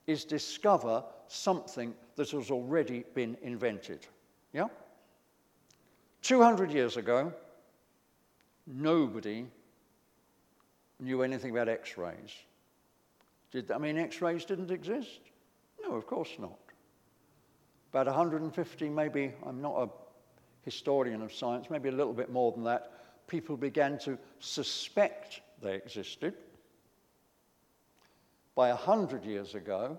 is 0.06 0.24
discover 0.24 1.04
something 1.26 1.94
that 2.16 2.30
has 2.30 2.50
already 2.50 3.04
been 3.14 3.36
invented. 3.42 4.06
Yeah? 4.52 4.68
200 6.22 6.70
years 6.70 6.96
ago, 6.96 7.32
nobody 8.66 9.46
knew 11.00 11.23
anything 11.23 11.50
about 11.50 11.69
x 11.69 11.97
rays. 11.97 12.33
Did 13.50 13.71
I 13.71 13.78
mean 13.78 13.97
x 13.97 14.21
rays 14.21 14.45
didn't 14.45 14.71
exist? 14.71 15.21
No, 15.83 15.95
of 15.95 16.07
course 16.07 16.31
not. 16.38 16.59
About 17.90 18.07
150, 18.07 18.88
maybe, 18.90 19.33
I'm 19.47 19.62
not 19.62 19.83
a 19.83 19.88
historian 20.62 21.23
of 21.23 21.33
science, 21.33 21.71
maybe 21.71 21.88
a 21.88 21.93
little 21.93 22.12
bit 22.12 22.31
more 22.31 22.52
than 22.52 22.64
that, 22.64 23.26
people 23.26 23.57
began 23.57 23.99
to 24.00 24.19
suspect 24.40 25.40
they 25.62 25.75
existed. 25.75 26.35
By 28.55 28.69
100 28.69 29.25
years 29.25 29.55
ago, 29.55 29.99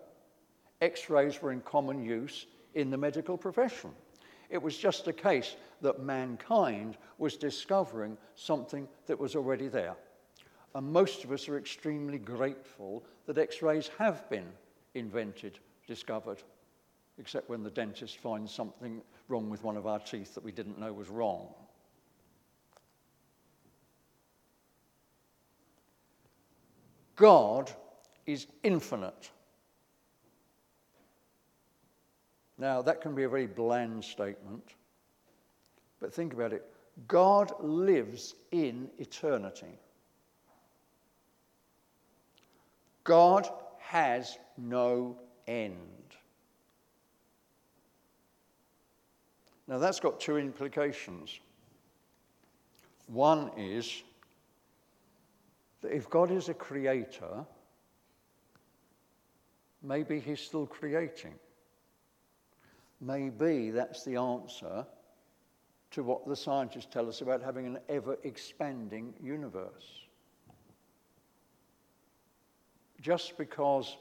x 0.82 1.10
rays 1.10 1.42
were 1.42 1.52
in 1.52 1.62
common 1.62 2.04
use 2.04 2.46
in 2.76 2.92
the 2.92 2.98
medical 2.98 3.38
profession. 3.38 3.92
It 4.50 4.62
was 4.62 4.78
just 4.78 5.08
a 5.08 5.14
case 5.14 5.56
that 5.82 6.00
mankind 6.00 6.98
was 7.18 7.38
discovering 7.38 8.18
something 8.36 8.88
that 9.08 9.20
was 9.20 9.36
already 9.36 9.68
there. 9.68 9.96
And 10.76 10.92
most 10.92 11.24
of 11.24 11.32
us 11.32 11.50
are 11.50 11.58
extremely 11.58 12.20
grateful 12.20 13.04
that 13.26 13.38
x 13.38 13.62
rays 13.62 13.90
have 13.98 14.30
been 14.30 14.48
invented, 14.94 15.60
discovered, 15.88 16.44
except 17.18 17.50
when 17.50 17.64
the 17.64 17.72
dentist 17.72 18.18
finds 18.18 18.54
something 18.54 19.02
wrong 19.28 19.50
with 19.50 19.64
one 19.64 19.78
of 19.78 19.88
our 19.88 20.00
teeth 20.00 20.36
that 20.36 20.44
we 20.44 20.52
didn't 20.52 20.80
know 20.80 20.94
was 20.94 21.10
wrong. 21.10 21.48
God 27.16 27.72
is 28.26 28.48
infinite. 28.64 29.32
Now, 32.58 32.82
that 32.82 33.02
can 33.02 33.16
be 33.16 33.24
a 33.24 33.30
very 33.30 33.48
bland 33.48 34.04
statement, 34.04 34.76
but 36.00 36.14
think 36.14 36.34
about 36.34 36.54
it. 36.54 36.66
God 37.08 37.52
lives 37.60 38.36
in 38.52 38.90
eternity. 39.00 39.80
God 43.10 43.50
has 43.80 44.38
no 44.56 45.18
end. 45.48 45.76
Now, 49.68 49.80
that's 49.80 50.00
got 50.00 50.20
two 50.20 50.38
implications. 50.38 51.40
One 53.08 53.50
is 53.58 54.04
that 55.82 55.92
if 55.92 56.08
God 56.08 56.30
is 56.30 56.50
a 56.50 56.54
creator, 56.54 57.48
maybe 59.82 60.20
he's 60.20 60.40
still 60.40 60.68
creating. 60.68 61.34
Maybe 63.02 63.72
that's 63.72 64.06
the 64.06 64.18
answer 64.18 64.86
to 65.90 66.04
what 66.04 66.28
the 66.28 66.36
scientists 66.36 66.90
tell 66.94 67.10
us 67.10 67.22
about 67.22 67.42
having 67.42 67.66
an 67.66 67.80
ever 67.90 68.20
expanding 68.24 69.16
universe 69.20 70.09
just 73.02 73.38
because 73.38 73.98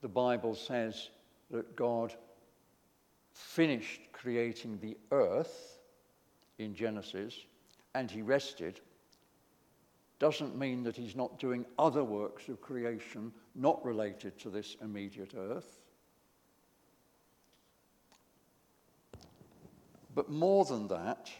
the 0.00 0.08
Bible 0.08 0.54
says 0.54 1.10
that 1.50 1.76
God 1.76 2.14
finished 3.32 4.00
creating 4.12 4.78
the 4.80 4.96
earth 5.10 5.78
in 6.58 6.74
Genesis 6.74 7.34
and 7.94 8.10
he 8.10 8.22
rested 8.22 8.80
doesn't 10.18 10.56
mean 10.56 10.84
that 10.84 10.96
he's 10.96 11.16
not 11.16 11.38
doing 11.38 11.66
other 11.78 12.04
works 12.04 12.48
of 12.48 12.60
creation 12.60 13.32
not 13.54 13.84
related 13.84 14.38
to 14.38 14.50
this 14.50 14.76
immediate 14.80 15.34
earth. 15.36 15.80
But 20.14 20.30
more 20.30 20.64
than 20.64 20.88
that, 20.88 21.30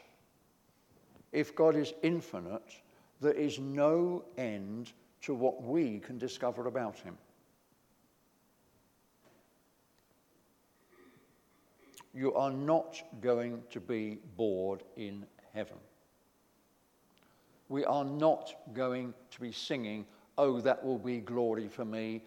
if 1.31 1.55
God 1.55 1.77
is 1.77 1.95
infinite, 2.03 2.73
there 3.21 3.33
is 3.33 3.59
no 3.59 4.25
end 4.37 4.93
to 5.23 5.35
what 5.35 5.63
we 5.63 5.99
can 6.01 6.19
discover 6.19 6.67
about 6.67 6.99
him. 6.99 7.17
You 12.15 12.35
are 12.35 12.51
not 12.51 13.03
going 13.21 13.63
to 13.71 13.81
be 13.81 14.19
bored 14.37 14.83
in 14.97 15.25
heaven. 15.55 15.79
We 17.69 17.85
are 17.85 18.05
not 18.05 18.55
going 18.75 19.15
to 19.31 19.41
be 19.41 19.53
singing, 19.53 20.05
Oh, 20.39 20.61
that 20.61 20.83
will 20.83 20.99
be 20.99 21.21
glory 21.21 21.69
for 21.69 21.85
me. 21.85 22.23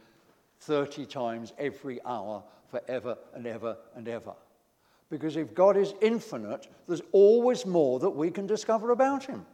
30 0.61 1.05
times 1.05 1.53
every 1.57 1.99
hour 2.05 2.43
forever 2.69 3.17
and 3.33 3.45
ever 3.45 3.77
and 3.95 4.07
ever. 4.07 4.33
Because 5.09 5.37
if 5.37 5.53
God 5.53 5.77
is 5.77 5.93
infinite, 6.01 6.67
there's 6.87 7.01
always 7.11 7.65
more 7.65 7.99
that 7.99 8.09
we 8.09 8.31
can 8.31 8.47
discover 8.47 8.91
about 8.91 9.23
Him. 9.23 9.45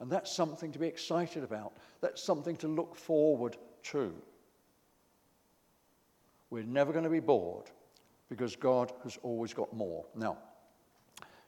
And 0.00 0.10
that's 0.10 0.32
something 0.32 0.72
to 0.72 0.78
be 0.78 0.86
excited 0.86 1.44
about. 1.44 1.74
That's 2.00 2.22
something 2.22 2.56
to 2.56 2.68
look 2.68 2.96
forward 2.96 3.56
to. 3.84 4.14
We're 6.48 6.64
never 6.64 6.92
going 6.92 7.04
to 7.04 7.10
be 7.10 7.20
bored 7.20 7.66
because 8.28 8.56
God 8.56 8.92
has 9.04 9.18
always 9.22 9.52
got 9.52 9.72
more. 9.74 10.06
Now, 10.14 10.38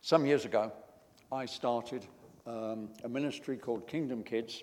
some 0.03 0.27
years 0.27 0.45
ago, 0.45 0.71
I 1.31 1.47
started 1.47 2.05
um, 2.47 2.91
a 3.05 3.09
ministry 3.09 3.57
called 3.57 3.87
Kingdom 3.87 4.23
Kids. 4.23 4.63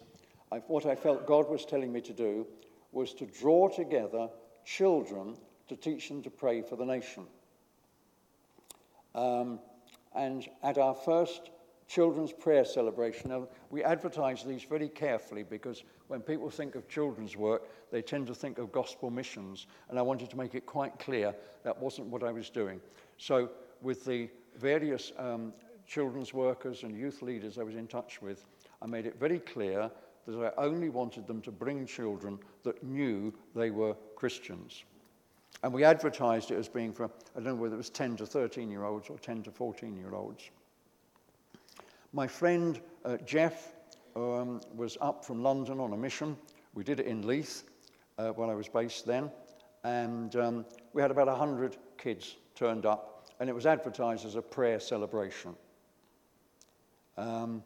I, 0.51 0.57
what 0.57 0.85
I 0.85 0.95
felt 0.95 1.25
God 1.25 1.49
was 1.49 1.65
telling 1.65 1.91
me 1.91 2.01
to 2.01 2.13
do 2.13 2.45
was 2.91 3.13
to 3.15 3.25
draw 3.25 3.69
together 3.69 4.29
children 4.65 5.35
to 5.67 5.75
teach 5.75 6.09
them 6.09 6.21
to 6.23 6.29
pray 6.29 6.61
for 6.61 6.75
the 6.75 6.85
nation. 6.85 7.25
Um, 9.15 9.59
and 10.15 10.47
at 10.63 10.77
our 10.77 10.93
first 10.93 11.49
children's 11.89 12.31
prayer 12.31 12.63
celebration. 12.63 13.31
Now, 13.31 13.47
we 13.71 13.83
advertise 13.83 14.43
these 14.43 14.63
very 14.63 14.87
carefully 14.87 15.43
because 15.43 15.83
when 16.07 16.21
people 16.21 16.49
think 16.49 16.75
of 16.75 16.87
children's 16.87 17.35
work, 17.35 17.63
they 17.91 18.03
tend 18.03 18.27
to 18.27 18.35
think 18.35 18.59
of 18.59 18.71
gospel 18.71 19.09
missions. 19.09 19.65
And 19.89 19.97
I 19.97 20.03
wanted 20.03 20.29
to 20.29 20.37
make 20.37 20.53
it 20.53 20.67
quite 20.67 20.99
clear 20.99 21.35
that 21.63 21.77
wasn't 21.77 22.07
what 22.07 22.23
I 22.23 22.31
was 22.31 22.49
doing. 22.51 22.79
So, 23.17 23.49
with 23.81 24.05
the 24.05 24.29
various 24.55 25.11
um, 25.17 25.51
children's 25.87 26.33
workers 26.33 26.83
and 26.83 26.95
youth 26.95 27.23
leaders 27.23 27.57
I 27.57 27.63
was 27.63 27.75
in 27.75 27.87
touch 27.87 28.21
with, 28.21 28.45
I 28.81 28.85
made 28.85 29.07
it 29.07 29.19
very 29.19 29.39
clear 29.39 29.89
that 30.27 30.53
I 30.57 30.61
only 30.61 30.89
wanted 30.89 31.25
them 31.25 31.41
to 31.41 31.51
bring 31.51 31.87
children 31.87 32.37
that 32.63 32.83
knew 32.83 33.33
they 33.55 33.71
were 33.71 33.95
Christians. 34.15 34.83
And 35.63 35.73
we 35.73 35.83
advertised 35.83 36.51
it 36.51 36.57
as 36.57 36.69
being 36.69 36.93
for, 36.93 37.05
I 37.05 37.09
don't 37.35 37.45
know 37.45 37.55
whether 37.55 37.73
it 37.73 37.77
was 37.77 37.89
10 37.89 38.17
to 38.17 38.27
13 38.27 38.69
year 38.69 38.83
olds 38.83 39.09
or 39.09 39.17
10 39.17 39.43
to 39.43 39.51
14 39.51 39.97
year 39.97 40.13
olds. 40.13 40.51
My 42.11 42.25
friend 42.25 42.79
uh, 43.05 43.17
Jeff 43.17 43.73
um, 44.15 44.61
was 44.75 44.97
up 44.99 45.23
from 45.23 45.43
London 45.43 45.79
on 45.79 45.93
a 45.93 45.97
mission. 45.97 46.35
We 46.73 46.83
did 46.83 46.99
it 46.99 47.05
in 47.05 47.27
Leith 47.27 47.65
uh, 48.17 48.29
when 48.29 48.49
I 48.49 48.55
was 48.55 48.67
based 48.67 49.05
then. 49.05 49.29
And 49.83 50.35
um, 50.35 50.65
we 50.93 51.03
had 51.03 51.11
about 51.11 51.27
100 51.27 51.77
kids 51.99 52.35
turned 52.55 52.87
up, 52.87 53.29
and 53.39 53.47
it 53.47 53.53
was 53.53 53.67
advertised 53.67 54.25
as 54.25 54.35
a 54.35 54.41
prayer 54.41 54.79
celebration. 54.79 55.55
Um, 57.15 57.63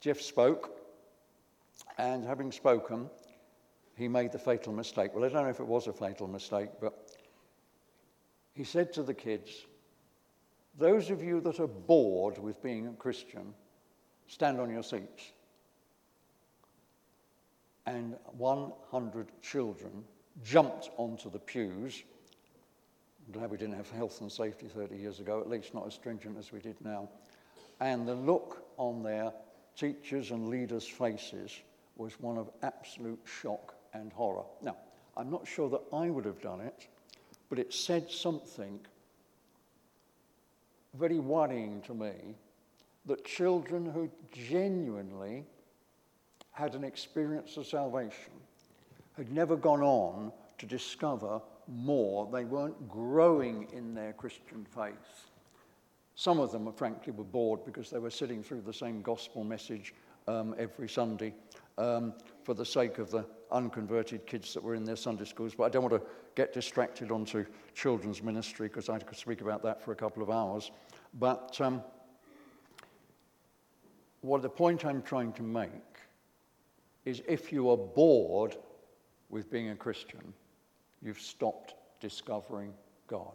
Jeff 0.00 0.20
spoke, 0.20 0.70
and 1.98 2.24
having 2.24 2.52
spoken, 2.52 3.10
he 3.96 4.06
made 4.06 4.30
the 4.30 4.38
fatal 4.38 4.72
mistake. 4.72 5.10
Well, 5.12 5.24
I 5.24 5.28
don't 5.28 5.42
know 5.42 5.50
if 5.50 5.60
it 5.60 5.66
was 5.66 5.88
a 5.88 5.92
fatal 5.92 6.28
mistake, 6.28 6.68
but 6.80 7.10
he 8.54 8.62
said 8.62 8.92
to 8.92 9.02
the 9.02 9.14
kids, 9.14 9.66
those 10.78 11.10
of 11.10 11.22
you 11.22 11.40
that 11.42 11.60
are 11.60 11.68
bored 11.68 12.38
with 12.38 12.62
being 12.62 12.86
a 12.86 12.92
Christian, 12.92 13.54
stand 14.26 14.60
on 14.60 14.70
your 14.70 14.82
seats. 14.82 15.32
And 17.86 18.16
100 18.38 19.28
children 19.42 20.04
jumped 20.42 20.90
onto 20.96 21.30
the 21.30 21.38
pews. 21.38 22.02
I'm 23.26 23.32
glad 23.32 23.50
we 23.50 23.58
didn't 23.58 23.76
have 23.76 23.90
health 23.90 24.20
and 24.20 24.30
safety 24.30 24.66
30 24.66 24.96
years 24.96 25.20
ago, 25.20 25.40
at 25.40 25.48
least 25.48 25.74
not 25.74 25.86
as 25.86 25.94
stringent 25.94 26.38
as 26.38 26.52
we 26.52 26.60
did 26.60 26.76
now. 26.82 27.08
And 27.80 28.06
the 28.06 28.14
look 28.14 28.66
on 28.76 29.02
their 29.02 29.32
teachers' 29.76 30.30
and 30.30 30.48
leaders' 30.48 30.86
faces 30.86 31.60
was 31.96 32.18
one 32.20 32.38
of 32.38 32.50
absolute 32.62 33.20
shock 33.24 33.74
and 33.92 34.12
horror. 34.12 34.44
Now, 34.62 34.76
I'm 35.16 35.30
not 35.30 35.46
sure 35.46 35.68
that 35.70 35.82
I 35.92 36.10
would 36.10 36.24
have 36.24 36.40
done 36.40 36.60
it, 36.60 36.88
but 37.48 37.58
it 37.58 37.72
said 37.72 38.10
something 38.10 38.80
very 40.98 41.18
worrying 41.18 41.82
to 41.82 41.94
me 41.94 42.12
that 43.06 43.24
children 43.24 43.84
who 43.86 44.10
genuinely 44.32 45.44
had 46.52 46.74
an 46.74 46.84
experience 46.84 47.56
of 47.56 47.66
salvation 47.66 48.32
had 49.16 49.30
never 49.30 49.56
gone 49.56 49.82
on 49.82 50.32
to 50.58 50.66
discover 50.66 51.40
more. 51.68 52.28
They 52.32 52.44
weren't 52.44 52.88
growing 52.88 53.68
in 53.72 53.94
their 53.94 54.12
Christian 54.12 54.64
faith. 54.64 55.30
Some 56.14 56.38
of 56.38 56.52
them, 56.52 56.72
frankly, 56.72 57.12
were 57.12 57.24
bored 57.24 57.64
because 57.64 57.90
they 57.90 57.98
were 57.98 58.10
sitting 58.10 58.42
through 58.42 58.62
the 58.62 58.72
same 58.72 59.02
gospel 59.02 59.42
message 59.42 59.94
um, 60.28 60.54
every 60.58 60.88
Sunday 60.88 61.34
um, 61.76 62.14
for 62.44 62.54
the 62.54 62.64
sake 62.64 62.98
of 62.98 63.10
the 63.10 63.26
unconverted 63.54 64.26
kids 64.26 64.52
that 64.52 64.62
were 64.62 64.74
in 64.74 64.84
their 64.84 64.96
Sunday 64.96 65.24
schools. 65.24 65.54
But 65.54 65.64
I 65.64 65.68
don't 65.70 65.82
want 65.82 65.94
to 65.94 66.08
get 66.34 66.52
distracted 66.52 67.10
onto 67.10 67.46
children's 67.74 68.22
ministry 68.22 68.68
because 68.68 68.88
I 68.88 68.98
could 68.98 69.16
speak 69.16 69.40
about 69.40 69.62
that 69.62 69.82
for 69.82 69.92
a 69.92 69.96
couple 69.96 70.22
of 70.22 70.30
hours. 70.30 70.70
But 71.14 71.58
um, 71.60 71.82
what 74.20 74.42
the 74.42 74.48
point 74.48 74.84
I'm 74.84 75.02
trying 75.02 75.32
to 75.34 75.42
make 75.42 75.70
is 77.04 77.22
if 77.28 77.52
you 77.52 77.70
are 77.70 77.76
bored 77.76 78.56
with 79.30 79.50
being 79.50 79.70
a 79.70 79.76
Christian, 79.76 80.32
you've 81.02 81.20
stopped 81.20 81.74
discovering 82.00 82.72
God. 83.06 83.34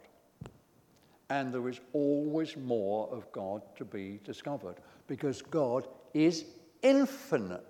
And 1.28 1.54
there 1.54 1.68
is 1.68 1.80
always 1.92 2.56
more 2.56 3.08
of 3.12 3.30
God 3.30 3.62
to 3.76 3.84
be 3.84 4.18
discovered 4.24 4.76
because 5.06 5.42
God 5.42 5.86
is 6.12 6.44
infinite. 6.82 7.66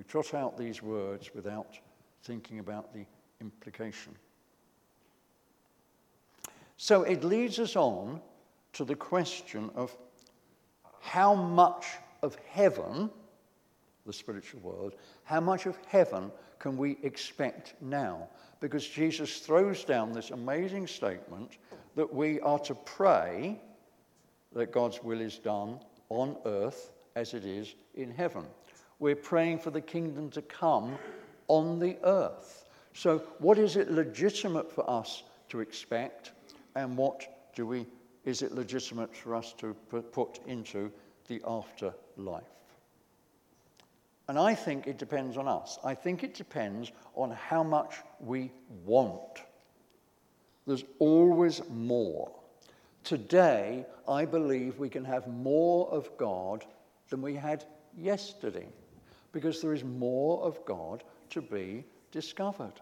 We 0.00 0.04
trot 0.04 0.32
out 0.32 0.56
these 0.56 0.82
words 0.82 1.30
without 1.34 1.78
thinking 2.22 2.58
about 2.58 2.94
the 2.94 3.04
implication. 3.38 4.14
So 6.78 7.02
it 7.02 7.22
leads 7.22 7.58
us 7.58 7.76
on 7.76 8.22
to 8.72 8.86
the 8.86 8.94
question 8.94 9.70
of 9.74 9.94
how 11.02 11.34
much 11.34 11.84
of 12.22 12.34
heaven, 12.48 13.10
the 14.06 14.12
spiritual 14.14 14.60
world, 14.60 14.94
how 15.24 15.38
much 15.38 15.66
of 15.66 15.76
heaven 15.86 16.32
can 16.58 16.78
we 16.78 16.96
expect 17.02 17.74
now? 17.82 18.26
Because 18.60 18.88
Jesus 18.88 19.40
throws 19.40 19.84
down 19.84 20.14
this 20.14 20.30
amazing 20.30 20.86
statement 20.86 21.58
that 21.94 22.10
we 22.10 22.40
are 22.40 22.60
to 22.60 22.74
pray 22.74 23.60
that 24.54 24.72
God's 24.72 25.04
will 25.04 25.20
is 25.20 25.36
done 25.36 25.78
on 26.08 26.38
earth 26.46 26.90
as 27.16 27.34
it 27.34 27.44
is 27.44 27.74
in 27.94 28.10
heaven. 28.10 28.46
We're 29.00 29.16
praying 29.16 29.60
for 29.60 29.70
the 29.70 29.80
kingdom 29.80 30.30
to 30.30 30.42
come 30.42 30.98
on 31.48 31.78
the 31.78 31.96
earth. 32.04 32.66
So, 32.92 33.18
what 33.38 33.58
is 33.58 33.76
it 33.76 33.90
legitimate 33.90 34.70
for 34.70 34.88
us 34.88 35.22
to 35.48 35.60
expect, 35.60 36.32
and 36.76 36.96
what 36.96 37.26
do 37.54 37.66
we, 37.66 37.86
is 38.24 38.42
it 38.42 38.52
legitimate 38.52 39.16
for 39.16 39.34
us 39.34 39.54
to 39.54 39.74
put 40.12 40.40
into 40.46 40.92
the 41.28 41.40
afterlife? 41.46 42.44
And 44.28 44.38
I 44.38 44.54
think 44.54 44.86
it 44.86 44.98
depends 44.98 45.36
on 45.38 45.48
us. 45.48 45.78
I 45.82 45.94
think 45.94 46.22
it 46.22 46.34
depends 46.34 46.92
on 47.14 47.30
how 47.30 47.62
much 47.62 47.96
we 48.20 48.52
want. 48.84 49.42
There's 50.66 50.84
always 50.98 51.62
more. 51.70 52.30
Today, 53.02 53.86
I 54.06 54.26
believe 54.26 54.78
we 54.78 54.90
can 54.90 55.06
have 55.06 55.26
more 55.26 55.88
of 55.88 56.16
God 56.18 56.66
than 57.08 57.22
we 57.22 57.34
had 57.34 57.64
yesterday 57.96 58.68
because 59.32 59.60
there 59.60 59.72
is 59.72 59.84
more 59.84 60.42
of 60.42 60.64
God 60.64 61.04
to 61.30 61.40
be 61.40 61.84
discovered. 62.10 62.80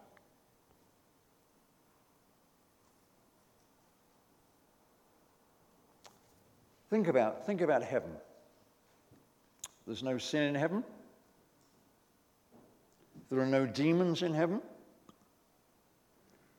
Think 6.89 7.07
about, 7.07 7.45
think 7.45 7.61
about 7.61 7.83
heaven. 7.83 8.11
There's 9.85 10.01
no 10.01 10.17
sin 10.17 10.43
in 10.43 10.55
heaven. 10.55 10.83
There 13.29 13.39
are 13.39 13.45
no 13.45 13.67
demons 13.67 14.23
in 14.23 14.33
heaven. 14.33 14.61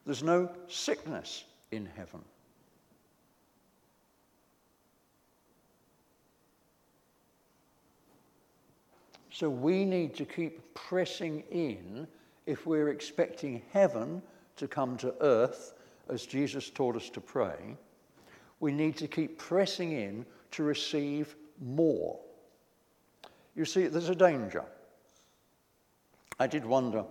There's 0.06 0.22
no 0.22 0.50
sickness 0.68 1.44
in 1.72 1.86
heaven. 1.96 2.20
So 9.40 9.48
we 9.48 9.86
need 9.86 10.14
to 10.16 10.26
keep 10.26 10.74
pressing 10.74 11.44
in 11.50 12.06
if 12.44 12.66
we're 12.66 12.90
expecting 12.90 13.62
heaven 13.72 14.20
to 14.56 14.68
come 14.68 14.98
to 14.98 15.14
earth, 15.22 15.72
as 16.10 16.26
Jesus 16.26 16.68
taught 16.68 16.94
us 16.94 17.08
to 17.08 17.22
pray. 17.22 17.78
We 18.60 18.70
need 18.70 18.98
to 18.98 19.08
keep 19.08 19.38
pressing 19.38 19.92
in 19.92 20.26
to 20.50 20.62
receive 20.62 21.36
more. 21.58 22.20
You 23.56 23.64
see, 23.64 23.86
there's 23.86 24.10
a 24.10 24.14
danger. 24.14 24.62
I 26.38 26.46
did 26.46 26.66
wonder 26.66 27.06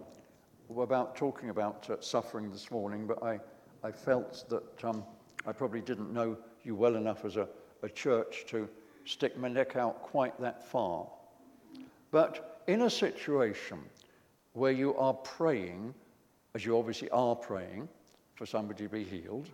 about 0.69 1.15
talking 1.15 1.49
about 1.49 1.89
uh, 1.89 1.95
suffering 1.99 2.51
this 2.51 2.69
morning, 2.69 3.07
but 3.07 3.23
I, 3.23 3.39
I 3.83 3.91
felt 3.91 4.45
that 4.49 4.85
um, 4.85 5.03
I 5.47 5.51
probably 5.51 5.81
didn't 5.81 6.13
know 6.13 6.37
you 6.61 6.75
well 6.75 6.95
enough 6.95 7.25
as 7.25 7.37
a, 7.37 7.47
a 7.81 7.89
church 7.89 8.45
to 8.49 8.69
stick 9.05 9.35
my 9.35 9.47
neck 9.47 9.75
out 9.75 10.03
quite 10.03 10.39
that 10.39 10.63
far. 10.63 11.07
But 12.11 12.63
in 12.67 12.83
a 12.83 12.89
situation 12.89 13.79
where 14.53 14.71
you 14.71 14.95
are 14.95 15.13
praying, 15.13 15.93
as 16.55 16.65
you 16.65 16.77
obviously 16.77 17.09
are 17.11 17.35
praying, 17.35 17.87
for 18.35 18.45
somebody 18.45 18.85
to 18.85 18.89
be 18.89 19.03
healed, 19.03 19.49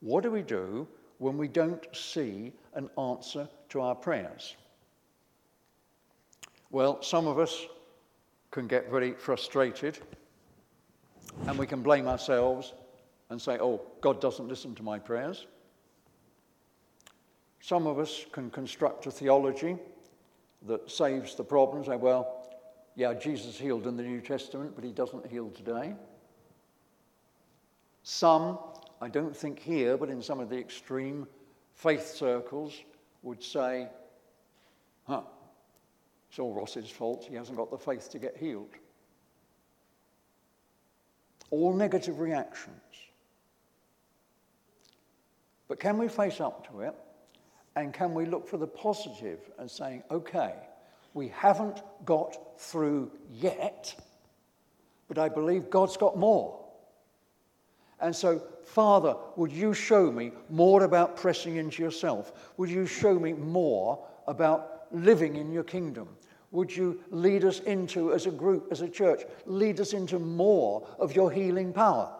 what 0.00 0.22
do 0.22 0.30
we 0.30 0.42
do 0.42 0.86
when 1.18 1.36
we 1.36 1.48
don't 1.48 1.84
see 1.94 2.52
an 2.74 2.88
answer 2.96 3.48
to 3.70 3.80
our 3.80 3.94
prayers? 3.94 4.56
Well, 6.70 7.02
some 7.02 7.26
of 7.26 7.38
us 7.38 7.66
can 8.50 8.66
get 8.66 8.90
very 8.90 9.12
frustrated 9.12 9.98
and 11.46 11.58
we 11.58 11.66
can 11.66 11.82
blame 11.82 12.06
ourselves 12.06 12.72
and 13.30 13.40
say, 13.40 13.58
oh, 13.60 13.80
God 14.00 14.20
doesn't 14.20 14.48
listen 14.48 14.74
to 14.76 14.82
my 14.82 14.98
prayers. 14.98 15.46
Some 17.60 17.86
of 17.86 17.98
us 17.98 18.24
can 18.32 18.50
construct 18.50 19.06
a 19.06 19.10
theology 19.10 19.76
that 20.66 20.90
saves 20.90 21.34
the 21.34 21.44
problem, 21.44 21.84
say, 21.84 21.96
well, 21.96 22.46
yeah, 22.96 23.14
Jesus 23.14 23.56
healed 23.56 23.86
in 23.86 23.96
the 23.96 24.02
New 24.02 24.20
Testament, 24.20 24.72
but 24.74 24.82
he 24.82 24.90
doesn't 24.90 25.26
heal 25.26 25.50
today. 25.50 25.94
Some, 28.02 28.58
I 29.00 29.08
don't 29.08 29.36
think 29.36 29.60
here, 29.60 29.96
but 29.96 30.08
in 30.08 30.20
some 30.20 30.40
of 30.40 30.48
the 30.48 30.58
extreme 30.58 31.26
faith 31.74 32.06
circles, 32.06 32.74
would 33.22 33.42
say, 33.42 33.88
huh, 35.06 35.22
it's 36.28 36.38
all 36.38 36.52
Ross's 36.54 36.90
fault. 36.90 37.26
He 37.28 37.36
hasn't 37.36 37.56
got 37.56 37.70
the 37.70 37.78
faith 37.78 38.10
to 38.10 38.18
get 38.18 38.36
healed. 38.36 38.74
All 41.50 41.72
negative 41.72 42.20
reactions. 42.20 42.74
But 45.68 45.80
can 45.80 45.98
we 45.98 46.08
face 46.08 46.40
up 46.40 46.66
to 46.70 46.80
it? 46.80 46.94
And 47.78 47.94
can 47.94 48.12
we 48.12 48.26
look 48.26 48.48
for 48.48 48.56
the 48.56 48.66
positive 48.66 49.38
and 49.56 49.70
saying, 49.70 50.02
okay, 50.10 50.52
we 51.14 51.28
haven't 51.28 51.80
got 52.04 52.36
through 52.60 53.12
yet, 53.32 53.94
but 55.06 55.16
I 55.16 55.28
believe 55.28 55.70
God's 55.70 55.96
got 55.96 56.18
more. 56.18 56.58
And 58.00 58.16
so, 58.16 58.42
Father, 58.64 59.14
would 59.36 59.52
you 59.52 59.74
show 59.74 60.10
me 60.10 60.32
more 60.50 60.82
about 60.82 61.16
pressing 61.16 61.54
into 61.54 61.80
yourself? 61.80 62.50
Would 62.56 62.68
you 62.68 62.84
show 62.84 63.16
me 63.16 63.32
more 63.32 64.04
about 64.26 64.86
living 64.90 65.36
in 65.36 65.52
your 65.52 65.62
kingdom? 65.62 66.08
Would 66.50 66.76
you 66.76 67.00
lead 67.10 67.44
us 67.44 67.60
into, 67.60 68.12
as 68.12 68.26
a 68.26 68.32
group, 68.32 68.72
as 68.72 68.80
a 68.80 68.88
church, 68.88 69.22
lead 69.46 69.78
us 69.78 69.92
into 69.92 70.18
more 70.18 70.84
of 70.98 71.14
your 71.14 71.30
healing 71.30 71.72
power? 71.72 72.12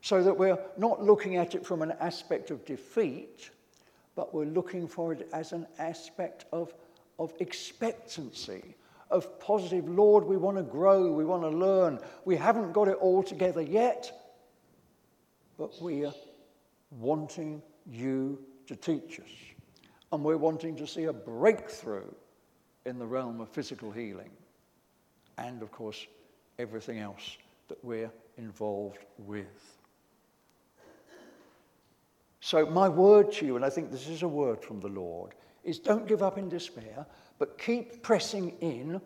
So 0.00 0.24
that 0.24 0.36
we're 0.36 0.58
not 0.76 1.04
looking 1.04 1.36
at 1.36 1.54
it 1.54 1.64
from 1.64 1.82
an 1.82 1.92
aspect 2.00 2.50
of 2.50 2.64
defeat, 2.64 3.50
but 4.14 4.34
we're 4.34 4.44
looking 4.44 4.88
for 4.88 5.12
it 5.12 5.28
as 5.32 5.52
an 5.52 5.66
aspect 5.78 6.44
of, 6.52 6.74
of 7.18 7.32
expectancy, 7.40 8.76
of 9.10 9.40
positive, 9.40 9.88
Lord, 9.88 10.24
we 10.24 10.36
want 10.36 10.56
to 10.56 10.62
grow, 10.62 11.12
we 11.12 11.24
want 11.24 11.42
to 11.42 11.48
learn. 11.48 11.98
We 12.24 12.36
haven't 12.36 12.72
got 12.72 12.88
it 12.88 12.96
all 12.96 13.22
together 13.22 13.62
yet, 13.62 14.12
but 15.58 15.80
we 15.80 16.04
are 16.04 16.14
wanting 16.90 17.62
you 17.90 18.38
to 18.66 18.76
teach 18.76 19.20
us. 19.20 19.30
And 20.12 20.24
we're 20.24 20.36
wanting 20.36 20.76
to 20.76 20.86
see 20.86 21.04
a 21.04 21.12
breakthrough 21.12 22.10
in 22.86 22.98
the 22.98 23.06
realm 23.06 23.40
of 23.40 23.48
physical 23.48 23.90
healing. 23.90 24.30
And, 25.38 25.62
of 25.62 25.70
course, 25.70 26.06
everything 26.58 26.98
else 26.98 27.36
that 27.68 27.82
we're 27.84 28.10
involved 28.36 28.98
with. 29.18 29.79
So, 32.40 32.64
my 32.64 32.88
word 32.88 33.32
to 33.32 33.46
you, 33.46 33.56
and 33.56 33.64
I 33.64 33.70
think 33.70 33.90
this 33.90 34.08
is 34.08 34.22
a 34.22 34.28
word 34.28 34.62
from 34.62 34.80
the 34.80 34.88
Lord, 34.88 35.34
is 35.62 35.78
don't 35.78 36.08
give 36.08 36.22
up 36.22 36.38
in 36.38 36.48
despair, 36.48 37.06
but 37.38 37.58
keep 37.58 38.02
pressing 38.02 38.56
in 38.60 39.00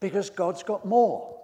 because 0.00 0.30
God's 0.30 0.62
got 0.62 0.86
more. 0.86 1.38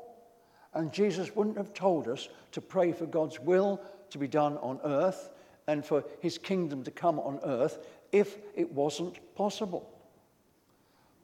And 0.75 0.90
Jesus 0.90 1.37
wouldn't 1.37 1.59
have 1.59 1.75
told 1.75 2.09
us 2.09 2.29
to 2.53 2.62
pray 2.62 2.92
for 2.92 3.05
God's 3.05 3.38
will 3.38 3.81
to 4.09 4.18
be 4.18 4.27
done 4.27 4.57
on 4.59 4.81
earth 4.85 5.31
and 5.66 5.85
for 5.85 6.03
his 6.20 6.38
kingdom 6.38 6.83
to 6.85 6.90
come 6.90 7.18
on 7.20 7.40
earth 7.44 7.87
if 8.11 8.38
it 8.55 8.72
wasn't 8.72 9.18
possible. 9.35 9.88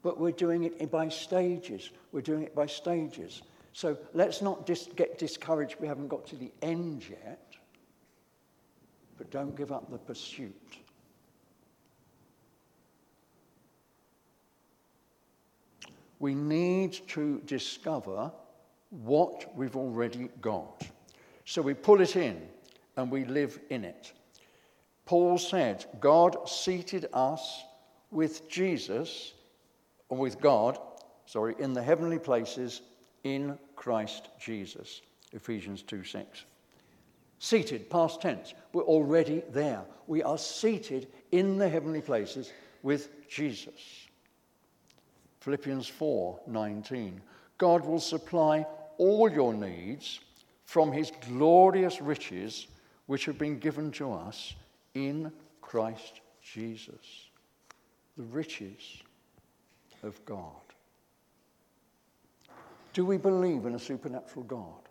But 0.02 0.20
we're 0.20 0.32
doing 0.32 0.64
it 0.64 0.90
by 0.90 1.08
stages. 1.08 1.90
We're 2.12 2.20
doing 2.20 2.42
it 2.42 2.54
by 2.54 2.66
stages. 2.66 3.42
So 3.72 3.96
let's 4.12 4.42
not 4.42 4.66
just 4.66 4.96
get 4.96 5.18
discouraged 5.18 5.76
we 5.80 5.88
haven't 5.88 6.08
got 6.08 6.26
to 6.28 6.36
the 6.36 6.52
end 6.60 7.04
yet 7.08 7.47
but 9.18 9.30
don't 9.30 9.56
give 9.56 9.72
up 9.72 9.90
the 9.90 9.98
pursuit. 9.98 10.78
We 16.20 16.34
need 16.34 16.94
to 17.08 17.40
discover 17.46 18.32
what 18.90 19.54
we've 19.56 19.76
already 19.76 20.30
got. 20.40 20.86
So 21.44 21.62
we 21.62 21.74
pull 21.74 22.00
it 22.00 22.16
in 22.16 22.40
and 22.96 23.10
we 23.10 23.24
live 23.24 23.58
in 23.70 23.84
it. 23.84 24.12
Paul 25.04 25.38
said, 25.38 25.86
God 26.00 26.48
seated 26.48 27.06
us 27.12 27.64
with 28.10 28.48
Jesus, 28.48 29.32
or 30.08 30.18
with 30.18 30.40
God, 30.40 30.78
sorry, 31.26 31.54
in 31.58 31.72
the 31.72 31.82
heavenly 31.82 32.18
places 32.18 32.82
in 33.24 33.58
Christ 33.76 34.28
Jesus. 34.38 35.02
Ephesians 35.32 35.82
2 35.82 36.04
6. 36.04 36.44
Seated, 37.38 37.88
past 37.88 38.20
tense. 38.20 38.54
We're 38.72 38.82
already 38.82 39.42
there. 39.50 39.82
We 40.06 40.22
are 40.22 40.38
seated 40.38 41.08
in 41.30 41.58
the 41.58 41.68
heavenly 41.68 42.00
places 42.00 42.52
with 42.82 43.28
Jesus. 43.28 44.08
Philippians 45.40 45.86
4 45.86 46.40
19. 46.46 47.20
God 47.58 47.84
will 47.84 48.00
supply 48.00 48.66
all 48.98 49.30
your 49.30 49.54
needs 49.54 50.20
from 50.64 50.92
his 50.92 51.12
glorious 51.28 52.00
riches, 52.00 52.66
which 53.06 53.24
have 53.24 53.38
been 53.38 53.58
given 53.58 53.90
to 53.92 54.12
us 54.12 54.54
in 54.94 55.32
Christ 55.60 56.20
Jesus. 56.42 57.28
The 58.16 58.24
riches 58.24 59.02
of 60.02 60.22
God. 60.24 60.52
Do 62.92 63.04
we 63.04 63.16
believe 63.16 63.64
in 63.64 63.74
a 63.74 63.78
supernatural 63.78 64.44
God? 64.44 64.88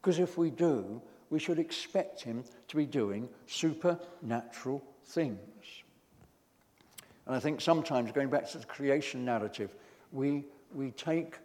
Because 0.00 0.18
if 0.18 0.36
we 0.36 0.50
do, 0.50 1.00
we 1.32 1.38
should 1.38 1.58
expect 1.58 2.20
him 2.20 2.44
to 2.68 2.76
be 2.76 2.84
doing 2.84 3.26
supernatural 3.46 4.84
things. 5.06 5.38
And 7.26 7.34
I 7.34 7.40
think 7.40 7.62
sometimes, 7.62 8.12
going 8.12 8.28
back 8.28 8.50
to 8.50 8.58
the 8.58 8.66
creation 8.66 9.24
narrative, 9.24 9.74
we, 10.12 10.44
we 10.74 10.90
take 10.90 11.36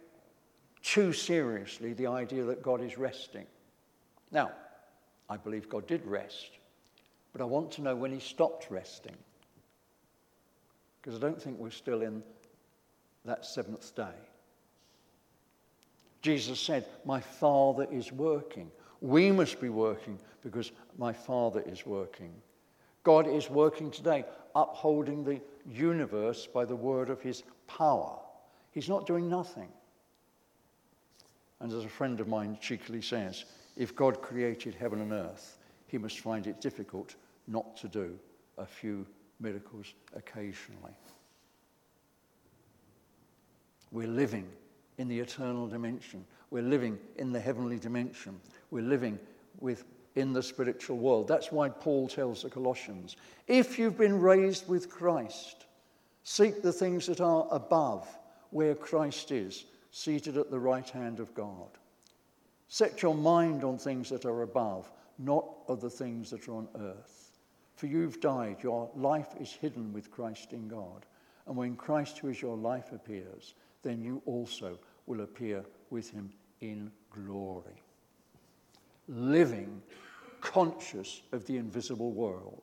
too 0.82 1.14
seriously 1.14 1.94
the 1.94 2.06
idea 2.06 2.44
that 2.44 2.62
God 2.62 2.82
is 2.82 2.98
resting. 2.98 3.46
Now, 4.30 4.50
I 5.30 5.38
believe 5.38 5.70
God 5.70 5.86
did 5.86 6.04
rest, 6.04 6.50
but 7.32 7.40
I 7.40 7.44
want 7.46 7.72
to 7.72 7.82
know 7.82 7.96
when 7.96 8.12
he 8.12 8.20
stopped 8.20 8.66
resting. 8.70 9.16
Because 11.00 11.16
I 11.16 11.20
don't 11.20 11.40
think 11.40 11.58
we're 11.58 11.70
still 11.70 12.02
in 12.02 12.22
that 13.24 13.46
seventh 13.46 13.96
day. 13.96 14.18
Jesus 16.20 16.60
said, 16.60 16.84
My 17.06 17.20
Father 17.20 17.86
is 17.90 18.12
working. 18.12 18.70
We 19.00 19.30
must 19.30 19.60
be 19.60 19.68
working 19.68 20.18
because 20.42 20.72
my 20.96 21.12
Father 21.12 21.62
is 21.66 21.86
working. 21.86 22.32
God 23.04 23.26
is 23.26 23.48
working 23.48 23.90
today, 23.90 24.24
upholding 24.54 25.24
the 25.24 25.40
universe 25.70 26.46
by 26.46 26.64
the 26.64 26.76
word 26.76 27.10
of 27.10 27.20
his 27.20 27.42
power. 27.66 28.18
He's 28.72 28.88
not 28.88 29.06
doing 29.06 29.28
nothing. 29.28 29.68
And 31.60 31.72
as 31.72 31.84
a 31.84 31.88
friend 31.88 32.20
of 32.20 32.28
mine 32.28 32.58
cheekily 32.60 33.02
says, 33.02 33.44
if 33.76 33.94
God 33.94 34.20
created 34.20 34.74
heaven 34.74 35.00
and 35.00 35.12
earth, 35.12 35.58
he 35.86 35.98
must 35.98 36.20
find 36.20 36.46
it 36.46 36.60
difficult 36.60 37.14
not 37.46 37.76
to 37.78 37.88
do 37.88 38.18
a 38.58 38.66
few 38.66 39.06
miracles 39.40 39.94
occasionally. 40.14 40.92
We're 43.90 44.08
living 44.08 44.48
in 44.98 45.08
the 45.08 45.18
eternal 45.18 45.66
dimension. 45.66 46.24
We're 46.50 46.62
living 46.62 46.98
in 47.16 47.32
the 47.32 47.40
heavenly 47.40 47.78
dimension. 47.78 48.40
We're 48.70 48.82
living 48.82 49.18
with 49.60 49.84
in 50.18 50.32
the 50.32 50.42
spiritual 50.42 50.98
world. 50.98 51.28
That's 51.28 51.52
why 51.52 51.68
Paul 51.68 52.08
tells 52.08 52.42
the 52.42 52.50
Colossians 52.50 53.16
if 53.46 53.78
you've 53.78 53.96
been 53.96 54.20
raised 54.20 54.68
with 54.68 54.90
Christ, 54.90 55.66
seek 56.24 56.60
the 56.62 56.72
things 56.72 57.06
that 57.06 57.20
are 57.20 57.46
above, 57.50 58.08
where 58.50 58.74
Christ 58.74 59.30
is, 59.30 59.64
seated 59.90 60.36
at 60.36 60.50
the 60.50 60.58
right 60.58 60.88
hand 60.88 61.20
of 61.20 61.34
God. 61.34 61.68
Set 62.68 63.00
your 63.00 63.14
mind 63.14 63.64
on 63.64 63.78
things 63.78 64.10
that 64.10 64.24
are 64.24 64.42
above, 64.42 64.90
not 65.18 65.46
of 65.68 65.80
the 65.80 65.90
things 65.90 66.30
that 66.30 66.48
are 66.48 66.54
on 66.54 66.68
earth. 66.80 67.38
For 67.76 67.86
you've 67.86 68.20
died, 68.20 68.56
your 68.62 68.90
life 68.96 69.28
is 69.40 69.52
hidden 69.52 69.92
with 69.92 70.10
Christ 70.10 70.52
in 70.52 70.68
God. 70.68 71.06
And 71.46 71.56
when 71.56 71.76
Christ, 71.76 72.18
who 72.18 72.28
is 72.28 72.42
your 72.42 72.56
life, 72.56 72.92
appears, 72.92 73.54
then 73.82 74.02
you 74.02 74.20
also 74.26 74.78
will 75.08 75.22
appear 75.22 75.64
with 75.90 76.10
him 76.10 76.30
in 76.60 76.90
glory. 77.10 77.82
Living 79.08 79.82
conscious 80.40 81.22
of 81.32 81.46
the 81.46 81.56
invisible 81.56 82.12
world. 82.12 82.62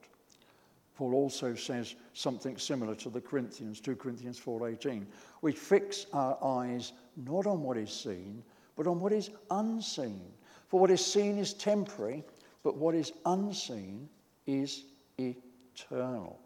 Paul 0.96 1.14
also 1.14 1.56
says 1.56 1.96
something 2.14 2.58
similar 2.58 2.96
to 2.96 3.10
the 3.10 3.20
Corinthians, 3.20 3.82
2 3.82 3.96
Corinthians 3.96 4.40
4:18. 4.40 5.06
We 5.42 5.52
fix 5.52 6.06
our 6.14 6.38
eyes 6.42 6.94
not 7.18 7.46
on 7.46 7.64
what 7.64 7.78
is 7.78 7.92
seen, 7.92 8.44
but 8.76 8.88
on 8.88 9.00
what 9.00 9.12
is 9.12 9.30
unseen. 9.52 10.22
For 10.68 10.80
what 10.80 10.92
is 10.92 11.06
seen 11.06 11.38
is 11.38 11.54
temporary, 11.54 12.24
but 12.64 12.78
what 12.78 12.96
is 12.96 13.12
unseen 13.26 14.10
is 14.48 14.86
eternal. 15.18 16.40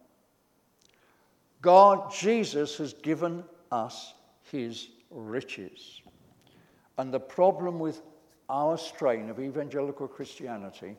God, 1.62 2.12
Jesus, 2.12 2.77
has 2.77 2.93
given 2.93 3.43
us 3.71 4.13
his 4.43 4.89
riches. 5.12 6.02
And 6.98 7.13
the 7.13 7.19
problem 7.19 7.80
with 7.80 8.02
our 8.50 8.78
strain 8.78 9.30
of 9.30 9.39
evangelical 9.39 10.08
Christianity 10.08 10.95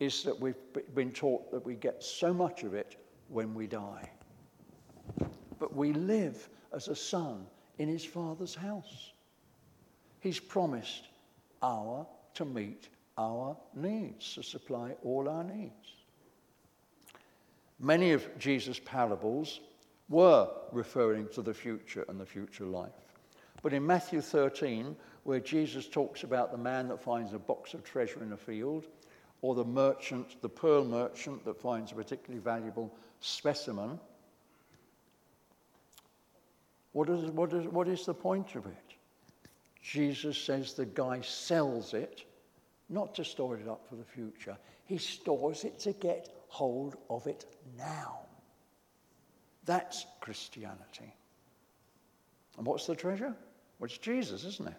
is 0.00 0.22
that 0.22 0.38
we've 0.38 0.56
been 0.94 1.12
taught 1.12 1.50
that 1.50 1.64
we 1.64 1.74
get 1.74 2.02
so 2.02 2.32
much 2.32 2.62
of 2.62 2.74
it 2.74 2.96
when 3.28 3.54
we 3.54 3.66
die. 3.66 4.10
But 5.58 5.74
we 5.74 5.92
live 5.92 6.48
as 6.72 6.88
a 6.88 6.96
son 6.96 7.46
in 7.78 7.88
his 7.88 8.04
father's 8.04 8.54
house. 8.54 9.12
He's 10.20 10.38
promised 10.38 11.08
our 11.62 12.06
to 12.34 12.44
meet 12.44 12.88
our 13.16 13.56
needs, 13.74 14.34
to 14.34 14.42
supply 14.42 14.94
all 15.02 15.28
our 15.28 15.42
needs. 15.42 15.72
Many 17.80 18.12
of 18.12 18.26
Jesus' 18.38 18.80
parables 18.84 19.60
were 20.08 20.48
referring 20.72 21.28
to 21.28 21.42
the 21.42 21.54
future 21.54 22.04
and 22.08 22.20
the 22.20 22.26
future 22.26 22.64
life. 22.64 23.07
But 23.62 23.72
in 23.72 23.86
Matthew 23.86 24.20
13, 24.20 24.96
where 25.24 25.40
Jesus 25.40 25.88
talks 25.88 26.22
about 26.22 26.52
the 26.52 26.58
man 26.58 26.88
that 26.88 27.02
finds 27.02 27.32
a 27.32 27.38
box 27.38 27.74
of 27.74 27.84
treasure 27.84 28.22
in 28.22 28.32
a 28.32 28.36
field, 28.36 28.86
or 29.42 29.54
the 29.54 29.64
merchant, 29.64 30.40
the 30.42 30.48
pearl 30.48 30.84
merchant 30.84 31.44
that 31.44 31.60
finds 31.60 31.92
a 31.92 31.94
particularly 31.94 32.42
valuable 32.42 32.94
specimen, 33.20 33.98
what 36.92 37.08
is, 37.08 37.30
what 37.30 37.52
is, 37.52 37.66
what 37.66 37.88
is 37.88 38.04
the 38.06 38.14
point 38.14 38.54
of 38.54 38.66
it? 38.66 38.94
Jesus 39.82 40.36
says 40.36 40.74
the 40.74 40.86
guy 40.86 41.20
sells 41.20 41.94
it 41.94 42.24
not 42.88 43.14
to 43.14 43.24
store 43.24 43.56
it 43.56 43.68
up 43.68 43.86
for 43.88 43.96
the 43.96 44.04
future, 44.04 44.56
he 44.86 44.98
stores 44.98 45.64
it 45.64 45.78
to 45.80 45.92
get 45.92 46.28
hold 46.48 46.96
of 47.10 47.26
it 47.26 47.44
now. 47.76 48.20
That's 49.66 50.06
Christianity. 50.20 51.14
And 52.56 52.66
what's 52.66 52.86
the 52.86 52.96
treasure? 52.96 53.34
Well, 53.78 53.86
it's 53.86 53.98
Jesus, 53.98 54.44
isn't 54.44 54.68
it? 54.68 54.74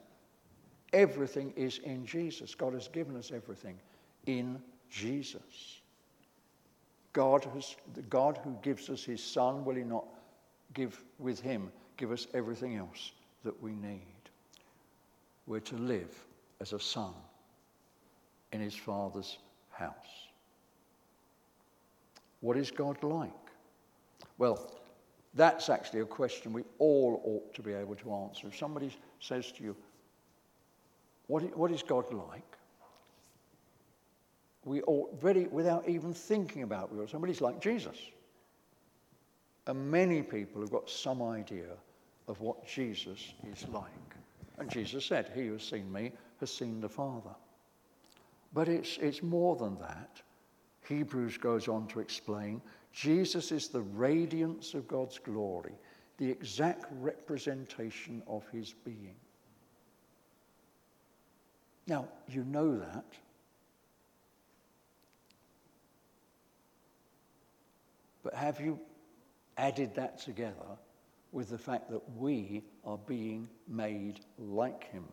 Everything 0.94 1.54
is 1.56 1.80
in 1.80 2.06
Jesus. 2.06 2.56
God 2.56 2.74
has 2.74 2.88
given 2.88 3.16
us 3.16 3.32
everything 3.34 3.80
in 4.26 4.62
Jesus. 4.90 5.82
God, 7.14 7.46
has, 7.54 7.76
the 7.94 8.02
God 8.04 8.40
who 8.44 8.56
gives 8.62 8.90
us 8.90 9.04
his 9.04 9.24
Son, 9.24 9.64
will 9.66 9.76
he 9.76 9.84
not 9.84 10.06
give 10.74 11.04
with 11.18 11.40
him, 11.40 11.72
give 11.98 12.12
us 12.12 12.28
everything 12.34 12.78
else 12.78 13.12
that 13.44 13.62
we 13.62 13.72
need? 13.72 14.02
We're 15.48 15.60
to 15.62 15.78
live 15.78 16.16
as 16.62 16.74
a 16.74 16.80
son 16.80 17.14
in 18.52 18.62
his 18.62 18.76
Father's 18.76 19.38
house. 19.72 19.94
What 22.42 22.58
is 22.58 22.72
God 22.72 23.02
like? 23.04 23.32
Well, 24.38 24.72
that's 25.39 25.69
actually 25.69 26.02
a 26.02 26.06
question 26.06 26.52
we 26.52 26.63
all 26.80 27.21
ought 27.23 27.54
to 27.56 27.62
be 27.62 27.71
able 27.71 27.95
to 27.95 28.13
answer. 28.13 28.47
If 28.47 28.58
somebody 28.58 28.93
says 29.21 29.54
to 29.54 29.63
you, 29.63 29.75
What, 31.28 31.56
what 31.58 31.71
is 31.71 31.82
God 31.82 32.12
like? 32.13 32.58
We 34.65 34.82
ought, 34.82 35.19
very, 35.19 35.47
without 35.47 35.88
even 35.88 36.13
thinking 36.13 36.63
about 36.63 36.91
it, 36.91 37.10
somebody's 37.10 37.39
like 37.39 37.62
Jesus. 37.62 37.97
And 39.65 39.89
many 39.89 40.21
people 40.21 40.60
have 40.60 40.71
got 40.71 40.89
some 40.89 41.21
idea 41.21 41.71
of 42.28 42.41
what 42.41 42.67
Jesus 42.67 43.34
is 43.49 43.65
like. 43.69 43.86
And 44.58 44.69
Jesus 44.69 45.06
said, 45.06 45.32
He 45.34 45.47
who 45.47 45.54
has 45.54 45.63
seen 45.63 45.89
me 45.89 46.12
has 46.41 46.54
seen 46.54 46.82
the 46.82 46.89
Father. 46.89 47.34
But 48.54 48.67
it's, 48.67 48.97
it's 48.97 49.23
more 49.23 49.56
than 49.56 49.80
that. 49.80 50.21
Hebrews 50.86 51.38
goes 51.38 51.69
on 51.69 51.88
to 51.88 52.02
explain 52.02 52.62
Jesus 52.91 53.52
is 53.52 53.67
the 53.67 53.82
radiance 53.82 54.73
of 54.73 54.88
God's 54.88 55.19
glory, 55.19 55.73
the 56.17 56.30
exact 56.30 56.86
representation 56.99 58.21
of 58.28 58.47
his 58.49 58.73
being. 58.84 59.15
Now, 61.88 62.08
you 62.28 62.43
know 62.43 62.78
that. 62.78 63.06
But 68.23 68.34
have 68.34 68.60
you 68.60 68.80
added 69.58 69.95
that 69.95 70.19
together 70.19 70.78
with 71.32 71.49
the 71.49 71.58
fact 71.58 71.89
that 71.89 72.02
we 72.17 72.63
are 72.86 72.97
being 72.97 73.47
made 73.67 74.19
like 74.38 74.91
him? 74.91 75.06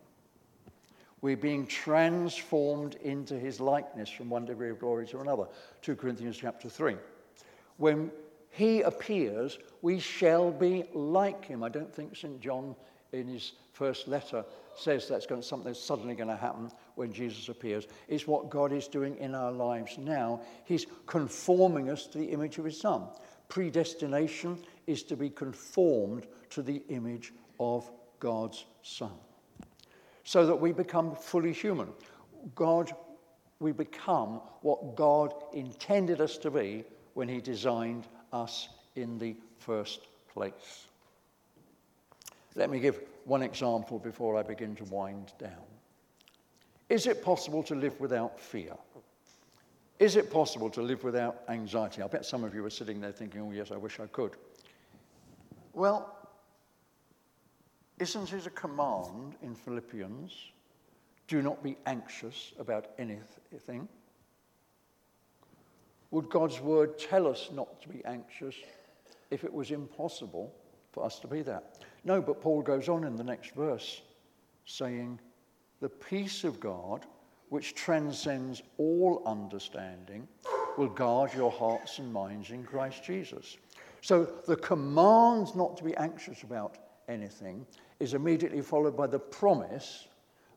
We're 1.21 1.37
being 1.37 1.65
transformed 1.65 2.95
into 3.01 3.39
his 3.39 3.59
likeness 3.59 4.09
from 4.09 4.29
one 4.29 4.45
degree 4.45 4.69
of 4.69 4.79
glory 4.79 5.07
to 5.07 5.19
another. 5.19 5.47
2 5.81 5.95
Corinthians 5.95 6.37
chapter 6.37 6.69
3. 6.69 6.95
When 7.77 8.11
he 8.49 8.81
appears, 8.81 9.59
we 9.81 9.99
shall 9.99 10.51
be 10.51 10.85
like 10.93 11.45
him. 11.45 11.63
I 11.63 11.69
don't 11.69 11.93
think 11.93 12.15
St. 12.15 12.39
John, 12.41 12.75
in 13.11 13.27
his 13.27 13.53
first 13.73 14.07
letter, 14.07 14.43
says 14.75 15.07
that's 15.07 15.25
going 15.25 15.41
to, 15.41 15.47
something 15.47 15.67
that's 15.67 15.81
suddenly 15.81 16.15
going 16.15 16.29
to 16.29 16.35
happen 16.35 16.71
when 16.95 17.13
Jesus 17.13 17.49
appears. 17.49 17.87
It's 18.07 18.27
what 18.27 18.49
God 18.49 18.71
is 18.71 18.87
doing 18.87 19.15
in 19.17 19.35
our 19.35 19.51
lives 19.51 19.97
now. 19.97 20.41
He's 20.65 20.87
conforming 21.05 21.89
us 21.89 22.07
to 22.07 22.17
the 22.17 22.25
image 22.25 22.57
of 22.57 22.65
his 22.65 22.79
Son. 22.79 23.03
Predestination 23.49 24.57
is 24.87 25.03
to 25.03 25.15
be 25.15 25.29
conformed 25.29 26.27
to 26.49 26.61
the 26.61 26.81
image 26.89 27.33
of 27.59 27.89
God's 28.19 28.65
Son 28.81 29.11
so 30.27 30.45
that 30.45 30.55
we 30.55 30.73
become 30.73 31.15
fully 31.15 31.53
human. 31.53 31.87
God, 32.53 32.91
we 33.59 33.71
become 33.71 34.41
what 34.61 34.97
God 34.97 35.33
intended 35.53 36.19
us 36.19 36.37
to 36.39 36.51
be 36.51 36.83
when 37.17 37.27
He 37.27 37.41
designed 37.41 38.05
us 38.31 38.69
in 38.95 39.17
the 39.17 39.35
first 39.57 40.01
place. 40.31 40.85
Let 42.53 42.69
me 42.69 42.79
give 42.79 42.99
one 43.25 43.41
example 43.41 43.97
before 43.97 44.37
I 44.37 44.43
begin 44.43 44.75
to 44.75 44.83
wind 44.83 45.33
down. 45.39 45.65
Is 46.89 47.07
it 47.07 47.23
possible 47.23 47.63
to 47.63 47.73
live 47.73 47.99
without 47.99 48.39
fear? 48.39 48.75
Is 49.97 50.15
it 50.15 50.29
possible 50.29 50.69
to 50.69 50.83
live 50.83 51.03
without 51.03 51.41
anxiety? 51.49 52.03
I 52.03 52.07
bet 52.07 52.23
some 52.23 52.43
of 52.43 52.53
you 52.53 52.63
are 52.63 52.69
sitting 52.69 53.01
there 53.01 53.11
thinking, 53.11 53.41
oh, 53.41 53.51
yes, 53.51 53.71
I 53.71 53.77
wish 53.77 53.99
I 53.99 54.05
could. 54.05 54.33
Well, 55.73 56.15
isn't 57.97 58.31
it 58.31 58.45
a 58.45 58.51
command 58.51 59.37
in 59.41 59.55
Philippians? 59.55 60.51
Do 61.27 61.41
not 61.41 61.63
be 61.63 61.77
anxious 61.87 62.53
about 62.59 62.89
anything. 62.99 63.87
Would 66.11 66.29
God's 66.29 66.59
word 66.61 66.97
tell 66.97 67.27
us 67.27 67.49
not 67.51 67.81
to 67.81 67.89
be 67.89 68.03
anxious 68.05 68.55
if 69.29 69.43
it 69.43 69.53
was 69.53 69.71
impossible 69.71 70.53
for 70.91 71.03
us 71.03 71.19
to 71.19 71.27
be 71.27 71.41
that? 71.43 71.79
No, 72.03 72.21
but 72.21 72.41
Paul 72.41 72.61
goes 72.61 72.87
on 72.87 73.03
in 73.03 73.15
the 73.15 73.23
next 73.23 73.53
verse 73.53 74.01
saying, 74.65 75.19
The 75.81 75.89
peace 75.89 76.43
of 76.43 76.59
God, 76.59 77.05
which 77.49 77.75
transcends 77.75 78.61
all 78.77 79.21
understanding, 79.25 80.27
will 80.77 80.89
guard 80.89 81.33
your 81.33 81.51
hearts 81.51 81.99
and 81.99 82.13
minds 82.13 82.51
in 82.51 82.63
Christ 82.63 83.03
Jesus. 83.03 83.57
So 84.01 84.23
the 84.47 84.55
command 84.55 85.55
not 85.55 85.75
to 85.77 85.83
be 85.83 85.97
anxious 85.97 86.43
about 86.43 86.77
anything 87.09 87.65
is 87.99 88.13
immediately 88.13 88.61
followed 88.61 88.95
by 88.95 89.07
the 89.07 89.19
promise 89.19 90.07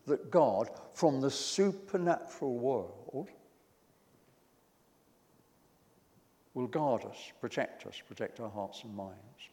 that 0.05 0.31
God, 0.31 0.69
from 0.93 1.21
the 1.21 1.31
supernatural 1.31 2.57
world, 2.57 3.29
will 6.53 6.67
guard 6.67 7.05
us, 7.05 7.31
protect 7.39 7.85
us, 7.85 8.01
protect 8.07 8.39
our 8.39 8.49
hearts 8.49 8.83
and 8.83 8.95
minds. 8.95 9.49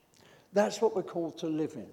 That's 0.53 0.81
what 0.81 0.97
we're 0.97 1.03
called 1.03 1.39
to 1.39 1.47
live 1.47 1.75
in. 1.75 1.87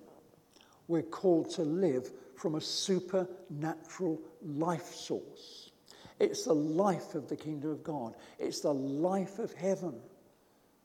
We're 0.88 1.04
called 1.04 1.50
to 1.52 1.64
live 1.64 2.12
from 2.36 2.56
a 2.56 2.62
supernatural 2.62 4.22
life 4.44 4.94
source. 4.94 5.72
It's 6.20 6.46
the 6.46 6.54
life 6.54 7.16
of 7.16 7.28
the 7.28 7.36
kingdom 7.36 7.72
of 7.72 7.84
God, 7.84 8.16
it's 8.40 8.62
the 8.62 8.74
life 8.74 9.40
of 9.40 9.54
heaven 9.54 9.96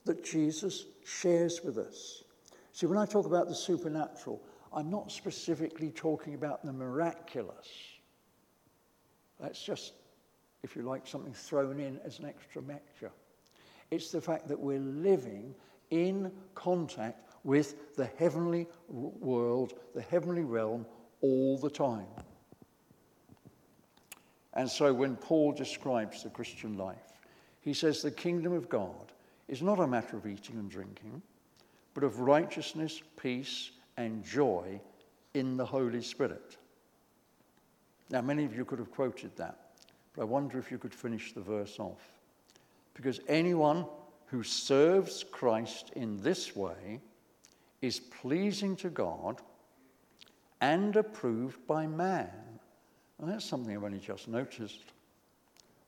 that 0.05 0.25
Jesus 0.25 0.87
shares 1.05 1.61
with 1.63 1.79
us. 1.79 2.25
See, 2.73 2.87
when 2.87 2.99
I 2.99 3.07
talk 3.07 3.27
about 3.27 3.49
the 3.49 3.55
supernatural, 3.55 4.43
I'm 4.73 4.91
not 4.91 5.13
specifically 5.13 5.91
talking 5.91 6.35
about 6.35 6.65
the 6.65 6.73
miraculous. 6.73 7.69
That's 9.41 9.63
just, 9.63 9.93
if 10.63 10.77
you 10.77 10.83
like, 10.83 11.07
something 11.07 11.33
thrown 11.33 11.81
in 11.81 11.99
as 12.05 12.19
an 12.19 12.27
extra 12.27 12.63
mixture. 12.63 13.11
It's 13.91 14.11
the 14.11 14.21
fact 14.21 14.49
that 14.49 14.61
we're 14.61 14.79
living 14.79 15.55
in 15.91 16.31
contact 16.55 17.35
with 17.43 17.97
the 17.97 18.07
heavenly 18.19 18.67
world, 18.89 19.75
the 19.95 20.03
heavenly 20.03 20.45
realm, 20.45 20.87
all 21.23 21.59
the 21.59 21.71
time. 21.71 22.07
And 24.55 24.69
so 24.69 24.93
when 24.93 25.17
Paul 25.17 25.53
describes 25.53 26.23
the 26.23 26.31
Christian 26.31 26.77
life, 26.77 26.97
he 27.61 27.75
says 27.75 28.03
the 28.03 28.11
kingdom 28.11 28.53
of 28.53 28.69
God 28.69 29.13
is 29.49 29.63
not 29.63 29.81
a 29.81 29.87
matter 29.87 30.17
of 30.17 30.27
eating 30.27 30.57
and 30.57 30.71
drinking, 30.71 31.23
but 31.95 32.05
of 32.05 32.21
righteousness, 32.21 33.03
peace, 33.21 33.71
and 33.97 34.25
joy 34.25 34.81
in 35.35 35.57
the 35.57 35.67
Holy 35.67 36.03
Spirit. 36.03 36.57
Now, 38.11 38.21
many 38.23 38.45
of 38.45 38.57
you 38.57 38.65
could 38.65 38.79
have 38.79 38.91
quoted 38.91 39.37
that, 39.37 39.59
but 40.15 40.23
I 40.23 40.25
wonder 40.25 40.59
if 40.59 40.71
you 40.71 40.79
could 40.79 40.95
finish 40.95 41.33
the 41.33 41.41
verse 41.41 41.79
off. 41.79 42.20
Because 43.01 43.21
anyone 43.29 43.87
who 44.27 44.43
serves 44.43 45.25
Christ 45.25 45.91
in 45.97 46.21
this 46.21 46.55
way 46.55 47.01
is 47.81 47.99
pleasing 47.99 48.77
to 48.77 48.91
God 48.91 49.41
and 50.61 50.95
approved 50.95 51.67
by 51.67 51.87
man. 51.87 52.29
And 53.19 53.31
that's 53.31 53.47
something 53.47 53.75
I've 53.75 53.85
only 53.85 54.01
just 54.01 54.29
noticed. 54.29 54.85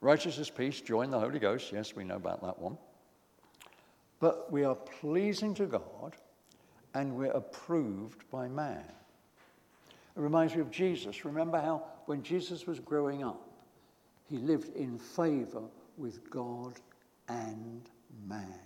Righteousness, 0.00 0.48
peace, 0.48 0.80
joy 0.80 1.06
the 1.06 1.20
Holy 1.20 1.38
Ghost. 1.38 1.70
Yes, 1.70 1.94
we 1.94 2.02
know 2.02 2.16
about 2.16 2.40
that 2.40 2.58
one. 2.58 2.78
But 4.18 4.50
we 4.50 4.64
are 4.64 4.74
pleasing 4.74 5.52
to 5.56 5.66
God 5.66 6.16
and 6.94 7.14
we're 7.14 7.32
approved 7.32 8.22
by 8.30 8.48
man. 8.48 8.86
It 10.16 10.20
reminds 10.20 10.54
me 10.54 10.62
of 10.62 10.70
Jesus. 10.70 11.26
Remember 11.26 11.60
how 11.60 11.84
when 12.06 12.22
Jesus 12.22 12.66
was 12.66 12.80
growing 12.80 13.22
up, 13.22 13.50
he 14.30 14.38
lived 14.38 14.74
in 14.74 14.98
favor 14.98 15.64
with 15.98 16.30
God 16.30 16.80
and 17.32 17.88
man. 18.26 18.58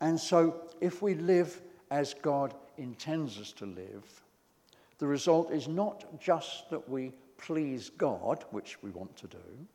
And 0.00 0.18
so, 0.18 0.62
if 0.80 1.02
we 1.02 1.14
live 1.14 1.60
as 1.90 2.14
God 2.14 2.54
intends 2.78 3.38
us 3.38 3.52
to 3.52 3.66
live, 3.66 4.22
the 4.98 5.06
result 5.06 5.50
is 5.52 5.68
not 5.68 6.20
just 6.20 6.70
that 6.70 6.88
we 6.88 7.12
please 7.38 7.90
God, 7.90 8.44
which 8.50 8.82
we 8.82 8.90
want 8.90 9.16
to 9.16 9.26
do, 9.26 9.66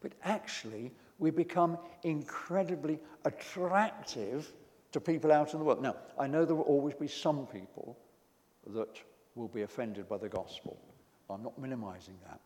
but 0.00 0.12
actually 0.24 0.92
we 1.18 1.30
become 1.30 1.78
incredibly 2.02 2.98
attractive 3.24 4.52
to 4.92 5.00
people 5.00 5.32
out 5.32 5.52
in 5.52 5.58
the 5.58 5.64
world. 5.64 5.82
Now, 5.82 5.96
I 6.18 6.26
know 6.26 6.44
there 6.44 6.56
will 6.56 6.64
always 6.64 6.94
be 6.94 7.08
some 7.08 7.46
people 7.46 7.98
that 8.68 9.00
will 9.34 9.48
be 9.48 9.62
offended 9.62 10.08
by 10.08 10.18
the 10.18 10.28
gospel. 10.28 10.78
I'm 11.28 11.42
not 11.42 11.58
minimizing 11.58 12.14
that. 12.28 12.40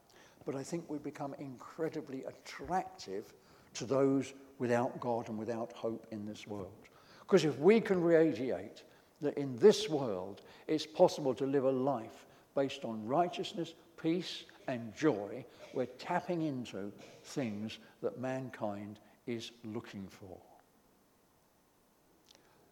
But 0.45 0.57
I 0.57 0.63
think 0.63 0.85
we 0.89 0.99
become 0.99 1.35
incredibly 1.39 2.25
attractive 2.25 3.33
to 3.75 3.85
those 3.85 4.33
without 4.59 5.01
God 5.01 5.29
and 5.29 5.39
without 5.39 5.73
hope 5.73 6.07
in 6.11 6.27
this 6.27 6.47
world. 6.47 6.73
Because 7.21 7.45
if 7.45 7.59
we 7.59 7.81
can 7.81 8.03
radiate 8.03 8.83
that 9.21 9.37
in 9.39 9.57
this 9.59 9.89
world 9.89 10.43
it's 10.69 10.87
possible 10.87 11.35
to 11.35 11.47
live 11.47 11.65
a 11.65 11.71
life 11.71 12.27
based 12.55 12.85
on 12.85 13.07
righteousness, 13.07 13.75
peace, 14.01 14.45
and 14.69 14.95
joy, 14.95 15.45
we're 15.75 15.87
tapping 15.87 16.43
into 16.43 16.93
things 17.25 17.79
that 18.03 18.21
mankind 18.21 18.99
is 19.27 19.53
looking 19.65 20.07
for. 20.09 20.39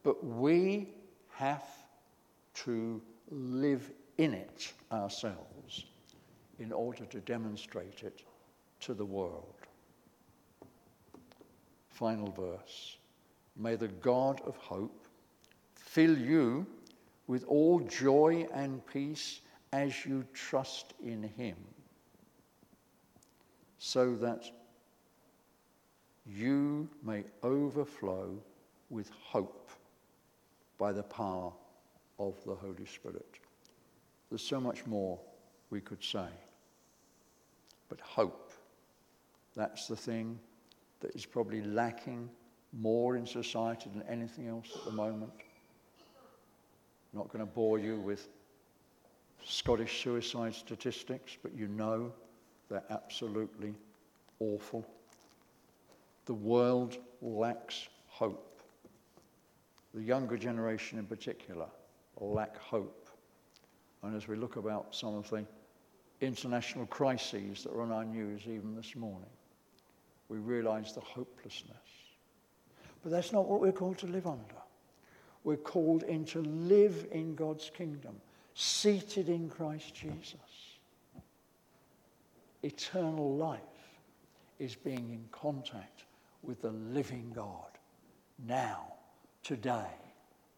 But 0.03 0.25
we 0.25 0.89
have 1.35 1.65
to 2.55 3.01
live 3.31 3.91
in 4.19 4.35
it 4.35 4.73
ourselves 4.93 5.87
in 6.59 6.73
order 6.73 7.05
to 7.07 7.21
demonstrate 7.21 8.03
it 8.03 8.23
to 8.81 8.95
the 8.95 9.05
world. 9.05 9.55
Final 12.01 12.33
verse. 12.33 12.97
May 13.59 13.77
the 13.77 13.89
God 13.89 14.41
of 14.47 14.57
hope 14.57 15.07
fill 15.75 16.17
you 16.17 16.67
with 17.27 17.45
all 17.45 17.81
joy 17.81 18.47
and 18.55 18.85
peace 18.87 19.43
as 19.75 20.07
you 20.07 20.25
trust 20.33 20.95
in 21.05 21.23
him, 21.23 21.57
so 23.77 24.15
that 24.17 24.51
you 26.25 26.89
may 27.05 27.25
overflow 27.43 28.35
with 28.89 29.11
hope 29.23 29.69
by 30.79 30.93
the 30.93 31.03
power 31.03 31.53
of 32.19 32.43
the 32.47 32.55
Holy 32.55 32.87
Spirit. 32.87 33.41
There's 34.31 34.41
so 34.41 34.59
much 34.59 34.87
more 34.87 35.21
we 35.69 35.83
could 35.83 36.03
say. 36.03 36.29
But 37.91 38.01
hope, 38.01 38.53
that's 39.55 39.87
the 39.87 39.97
thing 39.97 40.41
that 41.01 41.15
is 41.15 41.27
probably 41.27 41.63
lacking 41.63 42.29
more 42.73 43.17
in 43.17 43.27
society 43.27 43.91
than 43.93 44.03
anything 44.09 44.49
else 44.49 44.69
at 44.75 44.85
the 44.85 44.93
moment. 44.93 45.33
I'm 47.13 47.19
not 47.19 47.29
going 47.29 47.45
to 47.45 47.51
bore 47.51 47.79
you 47.79 47.97
with 47.97 48.29
Scottish 49.45 50.03
suicide 50.03 50.55
statistics, 50.55 51.37
but 51.43 51.55
you 51.55 51.67
know 51.67 52.13
they're 52.69 52.85
absolutely 52.91 53.75
awful. 54.39 54.87
The 56.27 56.35
world 56.35 56.99
lacks 57.21 57.89
hope. 58.07 58.63
The 59.95 60.03
younger 60.03 60.37
generation 60.37 60.99
in 60.99 61.07
particular 61.07 61.67
lack 62.21 62.57
hope. 62.59 63.09
And 64.03 64.17
as 64.17 64.29
we 64.29 64.37
look 64.37 64.57
about 64.57 64.95
some 64.95 65.15
of 65.15 65.29
the 65.31 65.45
international 66.21 66.87
crises 66.87 67.65
that 67.65 67.73
are 67.73 67.83
on 67.83 67.91
our 67.91 68.05
news 68.05 68.43
even 68.47 68.77
this 68.77 68.95
morning, 68.95 69.29
we 70.31 70.39
realize 70.39 70.93
the 70.95 71.01
hopelessness. 71.01 71.77
But 73.03 73.11
that's 73.11 73.33
not 73.33 73.49
what 73.49 73.61
we're 73.61 73.73
called 73.73 73.99
to 73.99 74.07
live 74.07 74.27
under. 74.27 74.55
We're 75.43 75.57
called 75.57 76.05
in 76.05 76.25
to 76.27 76.41
live 76.43 77.07
in 77.11 77.35
God's 77.35 77.71
kingdom, 77.77 78.15
seated 78.55 79.29
in 79.29 79.51
Christ 79.51 79.93
Jesus. 79.95 80.37
Eternal 82.63 83.37
life 83.37 83.59
is 84.59 84.77
being 84.77 85.11
in 85.11 85.25
contact 85.33 86.05
with 86.43 86.63
the 86.63 86.71
living 86.71 87.33
God 87.35 87.79
now, 88.47 88.95
today, 89.43 89.91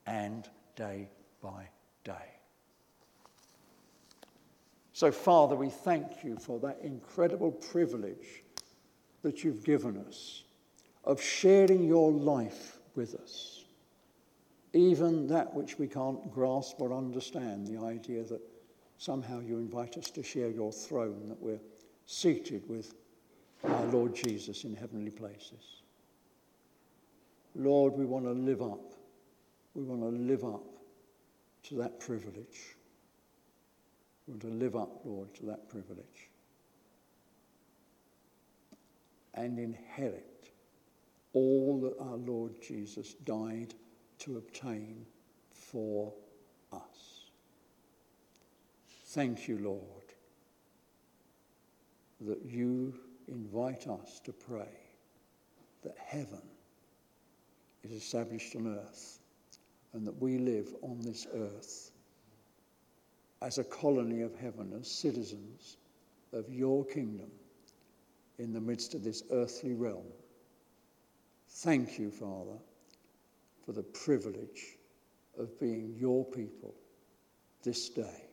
and 0.07 0.49
day 0.77 1.09
by 1.41 1.69
day. 2.05 2.13
So, 4.93 5.11
Father, 5.11 5.57
we 5.57 5.71
thank 5.71 6.23
you 6.23 6.37
for 6.37 6.59
that 6.61 6.81
incredible 6.83 7.53
privilege 7.53 8.43
that 9.23 9.45
you've 9.45 9.65
given 9.65 9.97
us 10.09 10.45
of 11.05 11.21
sharing 11.21 11.85
your 11.85 12.13
life 12.13 12.79
with 12.95 13.15
us. 13.15 13.65
Even 14.73 15.27
that 15.29 15.53
which 15.53 15.79
we 15.79 15.87
can't 15.87 16.33
grasp 16.33 16.81
or 16.81 16.93
understand, 16.93 17.67
the 17.67 17.79
idea 17.85 18.23
that 18.25 18.41
somehow 18.99 19.41
you 19.41 19.59
invite 19.59 19.97
us 19.97 20.11
to 20.11 20.23
share 20.23 20.49
your 20.49 20.73
throne, 20.73 21.29
that 21.29 21.41
we're 21.41 21.61
seated 22.07 22.69
with 22.69 22.95
our 23.65 23.85
Lord 23.87 24.15
Jesus 24.15 24.65
in 24.65 24.75
heavenly 24.75 25.11
places. 25.11 25.83
Lord, 27.55 27.95
we 27.95 28.07
want 28.07 28.25
to 28.25 28.33
live 28.33 28.63
up. 28.63 28.95
We 29.75 29.83
want 29.83 30.03
to 30.03 30.09
live 30.09 30.45
up 30.45 30.65
to 31.65 31.75
that 31.77 32.01
privilege. 32.01 32.77
We 34.27 34.33
want 34.33 34.43
to 34.43 34.49
live 34.49 34.77
up, 34.77 35.01
Lord, 35.05 35.35
to 35.37 35.47
that 35.47 35.69
privilege. 35.69 36.31
And 39.35 39.59
inherit 39.59 40.51
all 41.33 41.81
that 41.81 41.99
our 42.05 42.16
Lord 42.16 42.61
Jesus 42.61 43.14
died 43.25 43.75
to 44.18 44.37
obtain 44.37 45.07
for 45.51 46.12
us. 46.73 47.31
Thank 49.07 49.49
you, 49.49 49.59
Lord, 49.59 49.83
that 52.21 52.45
you 52.45 52.95
invite 53.29 53.87
us 53.87 54.21
to 54.25 54.33
pray 54.33 54.68
that 55.83 55.97
heaven 55.99 56.42
is 57.83 57.92
established 57.92 58.55
on 58.55 58.79
earth 58.79 59.18
and 59.92 60.07
that 60.07 60.21
we 60.21 60.38
live 60.38 60.75
on 60.83 61.01
this 61.01 61.27
earth 61.35 61.90
as 63.42 63.59
a 63.59 63.64
colony 63.64 64.23
of 64.23 64.35
heaven, 64.37 64.73
as 64.79 64.88
citizens 64.88 65.77
of 66.33 66.49
your 66.49 66.85
kingdom 66.85 67.31
in 68.43 68.53
the 68.53 68.61
midst 68.61 68.95
of 68.95 69.05
this 69.05 69.23
earthly 69.31 69.73
realm. 69.73 70.07
Thank 71.49 71.97
you, 71.99 72.11
Father, 72.11 72.59
for 73.65 73.73
the 73.73 73.85
privilege 73.85 74.79
of 75.38 75.61
being 75.61 75.95
your 75.97 76.25
people 76.25 76.75
this 77.63 77.88
day. 77.88 78.25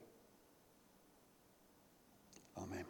Amen. 2.58 2.86